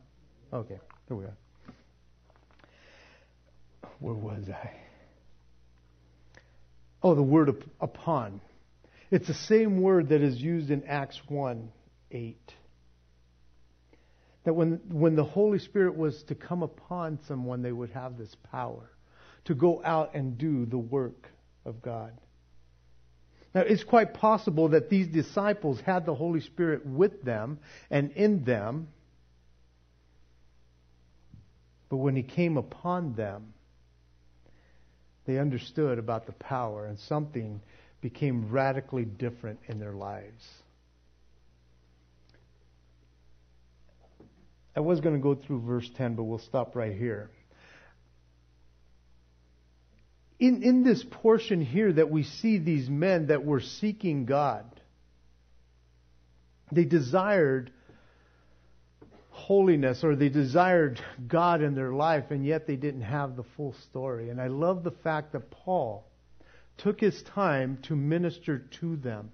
Okay, 0.53 0.79
here 1.09 1.17
we 1.17 1.25
are. 1.25 1.35
Where 3.99 4.13
was 4.13 4.45
I? 4.49 4.71
Oh, 7.03 7.13
the 7.13 7.21
word 7.21 7.65
upon. 7.81 8.39
It's 9.11 9.27
the 9.27 9.33
same 9.33 9.81
word 9.81 10.09
that 10.09 10.21
is 10.21 10.39
used 10.39 10.71
in 10.71 10.85
Acts 10.85 11.19
1 11.27 11.69
8. 12.11 12.53
That 14.45 14.53
when, 14.53 14.79
when 14.89 15.17
the 15.17 15.25
Holy 15.25 15.59
Spirit 15.59 15.97
was 15.97 16.23
to 16.29 16.35
come 16.35 16.63
upon 16.63 17.19
someone, 17.27 17.61
they 17.61 17.73
would 17.73 17.89
have 17.89 18.17
this 18.17 18.33
power 18.49 18.91
to 19.43 19.55
go 19.55 19.81
out 19.83 20.15
and 20.15 20.37
do 20.37 20.65
the 20.65 20.77
work 20.77 21.27
of 21.65 21.81
God. 21.81 22.13
Now, 23.53 23.61
it's 23.61 23.83
quite 23.83 24.13
possible 24.13 24.69
that 24.69 24.89
these 24.89 25.07
disciples 25.07 25.81
had 25.81 26.05
the 26.05 26.15
Holy 26.15 26.39
Spirit 26.39 26.85
with 26.85 27.23
them 27.23 27.59
and 27.91 28.11
in 28.11 28.45
them 28.45 28.87
but 31.93 31.97
when 31.97 32.15
he 32.15 32.23
came 32.23 32.57
upon 32.57 33.13
them, 33.13 33.53
they 35.27 35.37
understood 35.37 35.99
about 35.99 36.25
the 36.25 36.31
power, 36.31 36.87
and 36.87 36.97
something 36.97 37.61
became 38.01 38.49
radically 38.49 39.05
different 39.05 39.59
in 39.67 39.77
their 39.77 39.93
lives. 39.93 40.43
I 44.75 44.79
was 44.79 45.01
going 45.01 45.13
to 45.13 45.21
go 45.21 45.35
through 45.35 45.61
verse 45.61 45.87
10, 45.95 46.15
but 46.15 46.23
we'll 46.23 46.39
stop 46.39 46.75
right 46.75 46.97
here. 46.97 47.29
In, 50.39 50.63
in 50.63 50.83
this 50.83 51.05
portion 51.21 51.61
here 51.61 51.93
that 51.93 52.09
we 52.09 52.23
see 52.23 52.57
these 52.57 52.89
men 52.89 53.27
that 53.27 53.45
were 53.45 53.61
seeking 53.61 54.25
God, 54.25 54.65
they 56.71 56.85
desired 56.85 57.71
holiness 59.43 60.05
or 60.05 60.15
they 60.15 60.29
desired 60.29 61.01
God 61.27 61.61
in 61.61 61.75
their 61.75 61.91
life 61.91 62.31
and 62.31 62.45
yet 62.45 62.65
they 62.65 62.77
didn't 62.77 63.01
have 63.01 63.35
the 63.35 63.43
full 63.57 63.75
story. 63.89 64.29
And 64.29 64.39
I 64.39 64.47
love 64.47 64.83
the 64.83 64.91
fact 64.91 65.33
that 65.33 65.51
Paul 65.51 66.05
took 66.77 67.01
his 67.01 67.21
time 67.35 67.79
to 67.83 67.95
minister 67.95 68.59
to 68.79 68.95
them. 68.95 69.31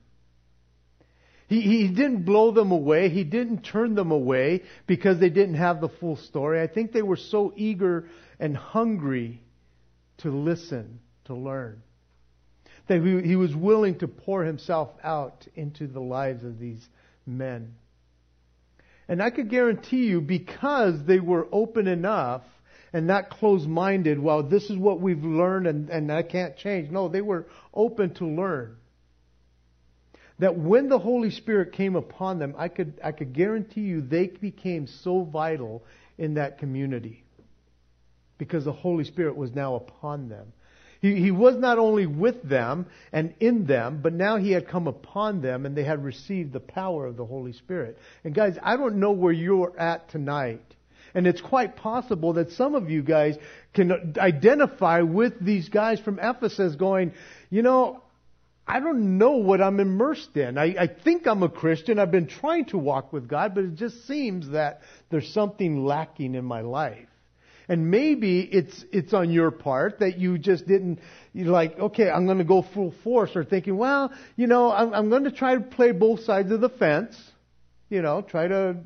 He, 1.48 1.62
he 1.62 1.88
didn't 1.88 2.24
blow 2.24 2.52
them 2.52 2.72
away. 2.72 3.10
He 3.10 3.24
didn't 3.24 3.62
turn 3.62 3.94
them 3.94 4.12
away 4.12 4.64
because 4.88 5.20
they 5.20 5.30
didn't 5.30 5.56
have 5.56 5.80
the 5.80 5.90
full 5.90 6.18
story. 6.18 6.60
I 6.60 6.68
think 6.68 6.92
they 6.92 7.04
were 7.04 7.16
so 7.16 7.54
eager 7.56 8.08
and 8.40 8.58
hungry 8.58 9.42
to 10.20 10.32
listen, 10.32 11.00
to 11.26 11.36
learn, 11.36 11.84
that 12.88 13.04
he, 13.04 13.30
he 13.30 13.36
was 13.36 13.56
willing 13.56 14.00
to 14.00 14.08
pour 14.08 14.44
himself 14.44 14.90
out 15.04 15.48
into 15.56 15.86
the 15.86 16.02
lives 16.02 16.44
of 16.44 16.60
these 16.60 16.84
men. 17.28 17.76
And 19.10 19.24
I 19.24 19.32
could 19.32 19.50
guarantee 19.50 20.06
you, 20.06 20.22
because 20.22 21.04
they 21.04 21.20
were 21.20 21.48
open 21.52 21.88
enough 21.88 22.44
and 22.94 23.08
not 23.08 23.32
closed 23.32 23.68
minded, 23.68 24.20
well, 24.20 24.44
this 24.44 24.70
is 24.70 24.78
what 24.78 25.02
we've 25.02 25.24
learned 25.24 25.66
and, 25.66 25.90
and 25.90 26.12
I 26.12 26.22
can't 26.22 26.56
change. 26.56 26.92
No, 26.92 27.08
they 27.10 27.22
were 27.22 27.48
open 27.74 28.14
to 28.16 28.26
learn. 28.26 28.78
That 30.38 30.56
when 30.58 30.90
the 30.90 31.00
Holy 31.00 31.32
Spirit 31.32 31.74
came 31.74 31.96
upon 31.96 32.38
them, 32.38 32.54
I 32.58 32.68
could, 32.68 33.00
I 33.04 33.12
could 33.12 33.34
guarantee 33.34 33.82
you 33.82 34.02
they 34.02 34.28
became 34.28 34.86
so 34.86 35.24
vital 35.24 35.84
in 36.20 36.36
that 36.36 36.60
community 36.60 37.24
because 38.38 38.64
the 38.64 38.72
Holy 38.72 39.04
Spirit 39.04 39.36
was 39.36 39.54
now 39.54 39.76
upon 39.76 40.30
them. 40.30 40.54
He, 41.02 41.16
he 41.16 41.32
was 41.32 41.56
not 41.56 41.78
only 41.80 42.06
with 42.06 42.44
them 42.44 42.88
and 43.12 43.34
in 43.40 43.66
them, 43.66 44.02
but 44.02 44.14
now 44.14 44.38
he 44.38 44.52
had 44.52 44.68
come 44.68 44.88
upon 44.88 45.42
them 45.42 45.66
and 45.66 45.76
they 45.76 45.84
had 45.84 46.04
received 46.04 46.52
the 46.52 46.60
power 46.60 47.06
of 47.06 47.16
the 47.16 47.26
Holy 47.26 47.54
Spirit. 47.54 47.98
And 48.24 48.36
guys, 48.36 48.58
I 48.62 48.76
don't 48.76 48.98
know 48.98 49.12
where 49.12 49.32
you're 49.32 49.78
at 49.80 50.10
tonight. 50.10 50.62
And 51.16 51.26
it's 51.26 51.42
quite 51.42 51.76
possible 51.76 52.34
that 52.34 52.52
some 52.52 52.76
of 52.76 52.90
you 52.90 53.02
guys 53.02 53.36
can 53.74 54.16
identify 54.18 55.02
with 55.02 55.40
these 55.44 55.70
guys 55.70 56.00
from 56.00 56.20
Ephesus 56.20 56.76
going, 56.76 57.14
you 57.50 57.62
know, 57.62 58.04
I 58.68 58.80
don't 58.80 59.18
know 59.18 59.38
what 59.38 59.62
I'm 59.62 59.80
immersed 59.80 60.38
in. 60.38 60.60
I, 60.60 60.76
I 60.80 60.88
think 60.88 61.26
I'm 61.26 61.42
a 61.42 61.50
Christian. 61.50 61.98
I've 61.98 62.12
been 62.12 62.28
trying 62.28 62.66
to 62.66 62.78
walk 62.78 63.12
with 63.12 63.28
God, 63.28 63.56
but 63.56 63.64
it 63.64 63.76
just 63.76 64.06
seems 64.06 64.50
that 64.50 64.82
there's 65.10 65.34
something 65.34 65.84
lacking 65.84 66.36
in 66.36 66.46
my 66.46 66.62
life. 66.62 67.09
And 67.70 67.92
maybe 67.92 68.40
it's, 68.40 68.84
it's 68.92 69.14
on 69.14 69.30
your 69.30 69.52
part 69.52 70.00
that 70.00 70.18
you 70.18 70.40
just 70.40 70.68
didn't, 70.68 71.00
you're 71.34 71.52
like, 71.52 71.78
okay, 71.78 72.10
I'm 72.10 72.26
going 72.26 72.40
to 72.40 72.44
go 72.44 72.64
full 72.74 72.96
force 73.04 73.36
or 73.36 73.44
thinking, 73.44 73.78
well, 73.78 74.12
you 74.36 74.48
know, 74.48 74.72
I'm, 74.72 74.92
I'm 74.92 75.10
going 75.12 75.26
to 75.26 75.32
try 75.32 75.54
to 75.54 75.62
play 75.62 75.92
both 75.92 76.22
sides 76.22 76.52
of 76.52 76.62
the 76.62 76.70
fence. 76.70 77.16
You 77.88 78.02
know, 78.02 78.24
try 78.24 78.48
to, 78.48 78.78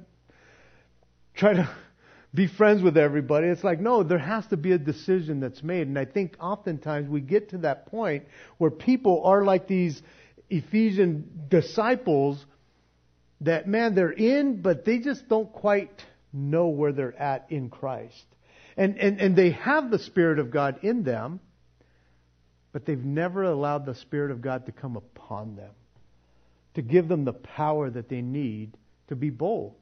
try 1.33 1.53
to 1.53 1.73
be 2.33 2.47
friends 2.47 2.83
with 2.83 2.97
everybody. 2.97 3.47
It's 3.47 3.63
like, 3.63 3.79
no, 3.79 4.03
there 4.03 4.17
has 4.17 4.45
to 4.47 4.57
be 4.57 4.73
a 4.73 4.77
decision 4.77 5.39
that's 5.39 5.63
made. 5.63 5.87
And 5.87 5.97
I 5.97 6.03
think 6.03 6.35
oftentimes 6.41 7.07
we 7.07 7.21
get 7.21 7.51
to 7.51 7.59
that 7.59 7.85
point 7.85 8.25
where 8.57 8.71
people 8.71 9.23
are 9.23 9.45
like 9.45 9.65
these 9.65 10.01
Ephesian 10.49 11.47
disciples 11.47 12.45
that, 13.39 13.65
man, 13.65 13.95
they're 13.95 14.11
in, 14.11 14.61
but 14.61 14.83
they 14.83 14.99
just 14.99 15.29
don't 15.29 15.53
quite 15.53 16.03
know 16.33 16.67
where 16.67 16.91
they're 16.91 17.17
at 17.17 17.45
in 17.49 17.69
Christ. 17.69 18.25
And, 18.75 18.97
and, 18.97 19.19
and 19.21 19.35
they 19.35 19.51
have 19.51 19.91
the 19.91 19.99
Spirit 19.99 20.39
of 20.39 20.51
God 20.51 20.83
in 20.83 21.03
them, 21.03 21.39
but 22.71 22.85
they've 22.85 23.03
never 23.03 23.43
allowed 23.43 23.85
the 23.85 23.95
Spirit 23.95 24.31
of 24.31 24.41
God 24.41 24.65
to 24.65 24.71
come 24.71 24.95
upon 24.95 25.55
them, 25.55 25.71
to 26.75 26.81
give 26.81 27.07
them 27.07 27.23
the 27.23 27.33
power 27.33 27.89
that 27.89 28.09
they 28.09 28.21
need 28.21 28.75
to 29.09 29.15
be 29.15 29.29
bold. 29.29 29.75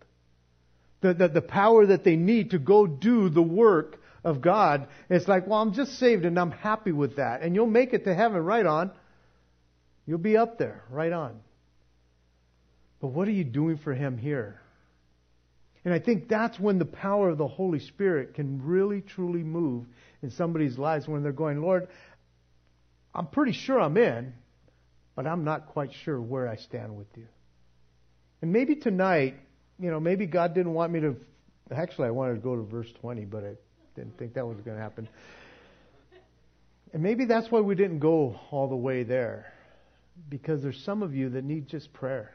The, 1.01 1.13
the, 1.13 1.27
the 1.29 1.41
power 1.41 1.85
that 1.87 2.03
they 2.03 2.15
need 2.15 2.51
to 2.51 2.59
go 2.59 2.85
do 2.85 3.29
the 3.29 3.41
work 3.41 3.99
of 4.23 4.41
God. 4.41 4.87
It's 5.09 5.27
like, 5.27 5.47
well, 5.47 5.61
I'm 5.61 5.73
just 5.73 5.97
saved 5.97 6.25
and 6.25 6.37
I'm 6.39 6.51
happy 6.51 6.91
with 6.91 7.15
that. 7.15 7.41
And 7.41 7.55
you'll 7.55 7.65
make 7.65 7.93
it 7.93 8.03
to 8.05 8.13
heaven 8.13 8.43
right 8.43 8.65
on. 8.65 8.91
You'll 10.05 10.19
be 10.19 10.37
up 10.37 10.57
there 10.57 10.83
right 10.89 11.11
on. 11.11 11.39
But 12.99 13.07
what 13.07 13.27
are 13.27 13.31
you 13.31 13.43
doing 13.43 13.77
for 13.77 13.93
Him 13.93 14.17
here? 14.17 14.61
And 15.83 15.93
I 15.93 15.99
think 15.99 16.27
that's 16.27 16.59
when 16.59 16.77
the 16.77 16.85
power 16.85 17.29
of 17.29 17.37
the 17.37 17.47
Holy 17.47 17.79
Spirit 17.79 18.35
can 18.35 18.63
really 18.63 19.01
truly 19.01 19.43
move 19.43 19.85
in 20.21 20.29
somebody's 20.29 20.77
lives 20.77 21.07
when 21.07 21.23
they're 21.23 21.31
going, 21.31 21.61
Lord, 21.61 21.87
I'm 23.15 23.27
pretty 23.27 23.53
sure 23.53 23.79
I'm 23.79 23.97
in, 23.97 24.33
but 25.15 25.25
I'm 25.25 25.43
not 25.43 25.67
quite 25.67 25.91
sure 26.03 26.21
where 26.21 26.47
I 26.47 26.55
stand 26.55 26.95
with 26.95 27.07
you. 27.15 27.27
And 28.41 28.53
maybe 28.53 28.75
tonight, 28.75 29.35
you 29.79 29.89
know, 29.89 29.99
maybe 29.99 30.27
God 30.27 30.53
didn't 30.53 30.73
want 30.73 30.91
me 30.91 30.99
to. 31.01 31.15
Actually, 31.71 32.07
I 32.07 32.11
wanted 32.11 32.35
to 32.35 32.39
go 32.41 32.55
to 32.55 32.61
verse 32.61 32.91
20, 33.01 33.25
but 33.25 33.43
I 33.43 33.53
didn't 33.95 34.17
think 34.17 34.35
that 34.35 34.45
was 34.45 34.57
going 34.61 34.77
to 34.77 34.83
happen. 34.83 35.09
And 36.93 37.01
maybe 37.01 37.25
that's 37.25 37.49
why 37.49 37.61
we 37.61 37.75
didn't 37.75 37.99
go 37.99 38.39
all 38.51 38.67
the 38.67 38.75
way 38.75 39.03
there. 39.03 39.53
Because 40.29 40.61
there's 40.61 40.81
some 40.83 41.01
of 41.01 41.15
you 41.15 41.29
that 41.29 41.43
need 41.43 41.67
just 41.67 41.91
prayer. 41.93 42.33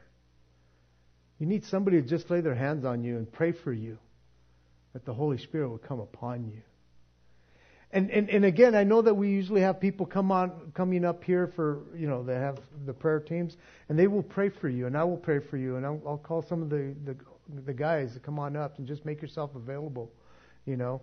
You 1.38 1.46
need 1.46 1.64
somebody 1.64 2.00
to 2.00 2.08
just 2.08 2.30
lay 2.30 2.40
their 2.40 2.54
hands 2.54 2.84
on 2.84 3.04
you 3.04 3.16
and 3.16 3.30
pray 3.30 3.52
for 3.52 3.72
you 3.72 3.98
that 4.92 5.04
the 5.04 5.12
Holy 5.12 5.38
Spirit 5.38 5.68
will 5.68 5.78
come 5.78 6.00
upon 6.00 6.46
you. 6.46 6.62
And, 7.92 8.10
and, 8.10 8.28
and 8.30 8.44
again, 8.44 8.74
I 8.74 8.84
know 8.84 9.00
that 9.02 9.14
we 9.14 9.28
usually 9.28 9.60
have 9.60 9.80
people 9.80 10.06
come 10.06 10.32
on, 10.32 10.72
coming 10.74 11.04
up 11.04 11.22
here 11.22 11.52
for, 11.54 11.82
you 11.94 12.08
know, 12.08 12.22
they 12.22 12.34
have 12.34 12.58
the 12.84 12.92
prayer 12.92 13.20
teams, 13.20 13.56
and 13.88 13.98
they 13.98 14.06
will 14.06 14.22
pray 14.22 14.48
for 14.48 14.68
you, 14.68 14.86
and 14.86 14.96
I 14.96 15.04
will 15.04 15.16
pray 15.16 15.38
for 15.38 15.56
you, 15.56 15.76
and 15.76 15.86
I'll, 15.86 16.00
I'll 16.06 16.18
call 16.18 16.42
some 16.42 16.62
of 16.62 16.70
the, 16.70 16.94
the, 17.04 17.16
the 17.64 17.72
guys 17.72 18.14
to 18.14 18.20
come 18.20 18.38
on 18.38 18.56
up 18.56 18.78
and 18.78 18.86
just 18.86 19.04
make 19.04 19.22
yourself 19.22 19.54
available, 19.54 20.10
you 20.64 20.76
know. 20.76 21.00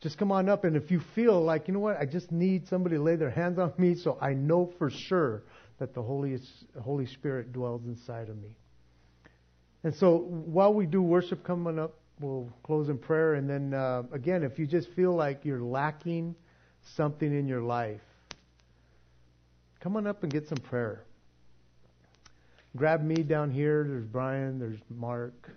Just 0.00 0.18
come 0.18 0.32
on 0.32 0.48
up, 0.48 0.64
and 0.64 0.76
if 0.76 0.90
you 0.90 1.00
feel 1.14 1.40
like, 1.40 1.68
you 1.68 1.74
know 1.74 1.80
what, 1.80 1.98
I 1.98 2.04
just 2.04 2.32
need 2.32 2.66
somebody 2.66 2.96
to 2.96 3.02
lay 3.02 3.16
their 3.16 3.30
hands 3.30 3.58
on 3.58 3.72
me 3.78 3.94
so 3.94 4.18
I 4.20 4.34
know 4.34 4.72
for 4.76 4.90
sure 4.90 5.44
that 5.78 5.94
the 5.94 6.02
Holy, 6.02 6.38
Holy 6.82 7.06
Spirit 7.06 7.52
dwells 7.52 7.84
inside 7.86 8.28
of 8.28 8.36
me. 8.36 8.50
And 9.84 9.94
so 9.94 10.16
while 10.16 10.72
we 10.72 10.86
do 10.86 11.02
worship 11.02 11.44
coming 11.44 11.78
up, 11.78 11.94
we'll 12.18 12.50
close 12.62 12.88
in 12.88 12.98
prayer. 12.98 13.34
And 13.34 13.48
then 13.48 13.74
uh, 13.74 14.02
again, 14.12 14.42
if 14.42 14.58
you 14.58 14.66
just 14.66 14.90
feel 14.92 15.14
like 15.14 15.44
you're 15.44 15.60
lacking 15.60 16.34
something 16.96 17.32
in 17.38 17.46
your 17.46 17.62
life, 17.62 18.00
come 19.80 19.96
on 19.96 20.06
up 20.06 20.22
and 20.22 20.32
get 20.32 20.48
some 20.48 20.58
prayer. 20.58 21.04
Grab 22.76 23.04
me 23.04 23.16
down 23.16 23.50
here. 23.50 23.84
There's 23.86 24.06
Brian. 24.06 24.58
There's 24.58 24.80
Mark. 24.90 25.50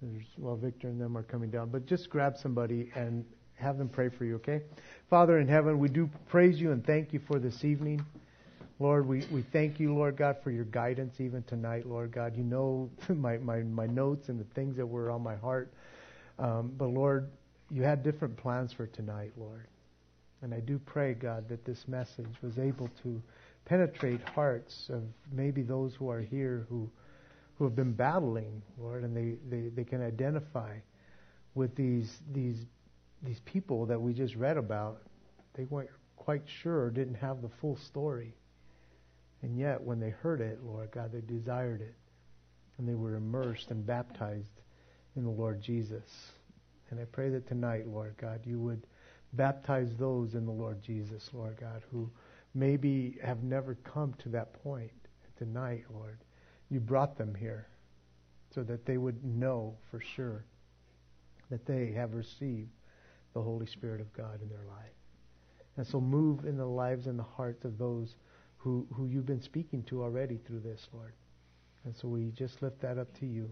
There's 0.00 0.24
well, 0.38 0.56
Victor 0.56 0.88
and 0.88 1.00
them 1.00 1.18
are 1.18 1.22
coming 1.22 1.50
down. 1.50 1.68
But 1.70 1.86
just 1.86 2.08
grab 2.08 2.36
somebody 2.36 2.90
and 2.94 3.24
have 3.56 3.78
them 3.78 3.88
pray 3.88 4.08
for 4.08 4.24
you. 4.24 4.36
Okay, 4.36 4.62
Father 5.10 5.38
in 5.38 5.48
heaven, 5.48 5.78
we 5.78 5.88
do 5.88 6.08
praise 6.28 6.60
you 6.60 6.72
and 6.72 6.86
thank 6.86 7.12
you 7.12 7.20
for 7.26 7.38
this 7.38 7.64
evening. 7.64 8.04
Lord, 8.78 9.06
we, 9.06 9.24
we 9.30 9.42
thank 9.52 9.80
you, 9.80 9.94
Lord 9.94 10.16
God, 10.16 10.36
for 10.44 10.50
your 10.50 10.64
guidance 10.66 11.14
even 11.18 11.42
tonight, 11.44 11.86
Lord 11.86 12.12
God. 12.12 12.36
You 12.36 12.44
know 12.44 12.90
my, 13.08 13.38
my, 13.38 13.60
my 13.62 13.86
notes 13.86 14.28
and 14.28 14.38
the 14.38 14.44
things 14.54 14.76
that 14.76 14.86
were 14.86 15.10
on 15.10 15.22
my 15.22 15.36
heart. 15.36 15.72
Um, 16.38 16.72
but 16.76 16.88
Lord, 16.88 17.30
you 17.70 17.82
had 17.82 18.02
different 18.02 18.36
plans 18.36 18.72
for 18.72 18.86
tonight, 18.86 19.32
Lord. 19.36 19.66
And 20.42 20.52
I 20.52 20.60
do 20.60 20.78
pray, 20.78 21.14
God, 21.14 21.48
that 21.48 21.64
this 21.64 21.88
message 21.88 22.28
was 22.42 22.58
able 22.58 22.90
to 23.02 23.22
penetrate 23.64 24.20
hearts 24.28 24.90
of 24.90 25.02
maybe 25.32 25.62
those 25.62 25.94
who 25.94 26.10
are 26.10 26.20
here 26.20 26.66
who 26.68 26.88
who 27.58 27.64
have 27.64 27.74
been 27.74 27.92
battling, 27.92 28.62
Lord, 28.78 29.02
and 29.02 29.16
they, 29.16 29.36
they, 29.48 29.68
they 29.70 29.84
can 29.84 30.02
identify 30.02 30.76
with 31.54 31.74
these 31.74 32.18
these 32.32 32.58
these 33.22 33.40
people 33.46 33.86
that 33.86 34.00
we 34.00 34.12
just 34.12 34.36
read 34.36 34.58
about. 34.58 35.00
They 35.54 35.64
weren't 35.64 35.88
quite 36.16 36.42
sure, 36.62 36.90
didn't 36.90 37.14
have 37.14 37.40
the 37.40 37.48
full 37.60 37.76
story. 37.76 38.34
And 39.42 39.58
yet, 39.58 39.82
when 39.82 40.00
they 40.00 40.10
heard 40.10 40.40
it, 40.40 40.58
Lord 40.64 40.90
God, 40.90 41.12
they 41.12 41.20
desired 41.20 41.80
it. 41.80 41.94
And 42.78 42.88
they 42.88 42.94
were 42.94 43.14
immersed 43.14 43.70
and 43.70 43.86
baptized 43.86 44.60
in 45.16 45.24
the 45.24 45.30
Lord 45.30 45.62
Jesus. 45.62 46.32
And 46.90 47.00
I 47.00 47.04
pray 47.04 47.30
that 47.30 47.48
tonight, 47.48 47.86
Lord 47.86 48.14
God, 48.20 48.40
you 48.44 48.58
would 48.60 48.86
baptize 49.32 49.90
those 49.98 50.34
in 50.34 50.46
the 50.46 50.52
Lord 50.52 50.82
Jesus, 50.82 51.30
Lord 51.32 51.56
God, 51.60 51.82
who 51.90 52.10
maybe 52.54 53.18
have 53.22 53.42
never 53.42 53.74
come 53.76 54.14
to 54.18 54.28
that 54.30 54.52
point. 54.62 54.90
Tonight, 55.38 55.84
Lord, 55.92 56.18
you 56.70 56.80
brought 56.80 57.18
them 57.18 57.34
here 57.34 57.68
so 58.54 58.62
that 58.62 58.86
they 58.86 58.96
would 58.96 59.22
know 59.24 59.76
for 59.90 60.00
sure 60.00 60.44
that 61.50 61.66
they 61.66 61.92
have 61.92 62.14
received 62.14 62.70
the 63.34 63.42
Holy 63.42 63.66
Spirit 63.66 64.00
of 64.00 64.12
God 64.14 64.40
in 64.42 64.48
their 64.48 64.64
life. 64.66 64.92
And 65.76 65.86
so 65.86 66.00
move 66.00 66.44
in 66.44 66.56
the 66.56 66.66
lives 66.66 67.06
and 67.06 67.18
the 67.18 67.22
hearts 67.22 67.64
of 67.64 67.76
those 67.76 68.16
who, 68.66 68.84
who 68.92 69.06
you've 69.06 69.26
been 69.26 69.40
speaking 69.40 69.84
to 69.84 70.02
already 70.02 70.40
through 70.44 70.58
this, 70.58 70.88
Lord. 70.92 71.12
And 71.84 71.94
so 71.94 72.08
we 72.08 72.32
just 72.36 72.62
lift 72.62 72.80
that 72.80 72.98
up 72.98 73.16
to 73.20 73.24
you. 73.24 73.48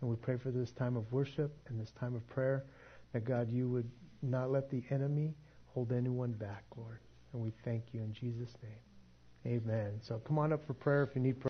And 0.00 0.08
we 0.08 0.16
pray 0.16 0.38
for 0.38 0.50
this 0.50 0.70
time 0.70 0.96
of 0.96 1.12
worship 1.12 1.54
and 1.68 1.78
this 1.78 1.90
time 1.90 2.14
of 2.14 2.26
prayer 2.26 2.64
that, 3.12 3.26
God, 3.26 3.50
you 3.52 3.68
would 3.68 3.90
not 4.22 4.50
let 4.50 4.70
the 4.70 4.82
enemy 4.90 5.34
hold 5.66 5.92
anyone 5.92 6.32
back, 6.32 6.64
Lord. 6.74 7.00
And 7.34 7.42
we 7.42 7.52
thank 7.66 7.82
you 7.92 8.00
in 8.00 8.14
Jesus' 8.14 8.54
name. 8.62 9.60
Amen. 9.62 10.00
So 10.00 10.22
come 10.26 10.38
on 10.38 10.54
up 10.54 10.66
for 10.66 10.72
prayer 10.72 11.02
if 11.02 11.10
you 11.14 11.20
need 11.20 11.38
prayer. 11.38 11.44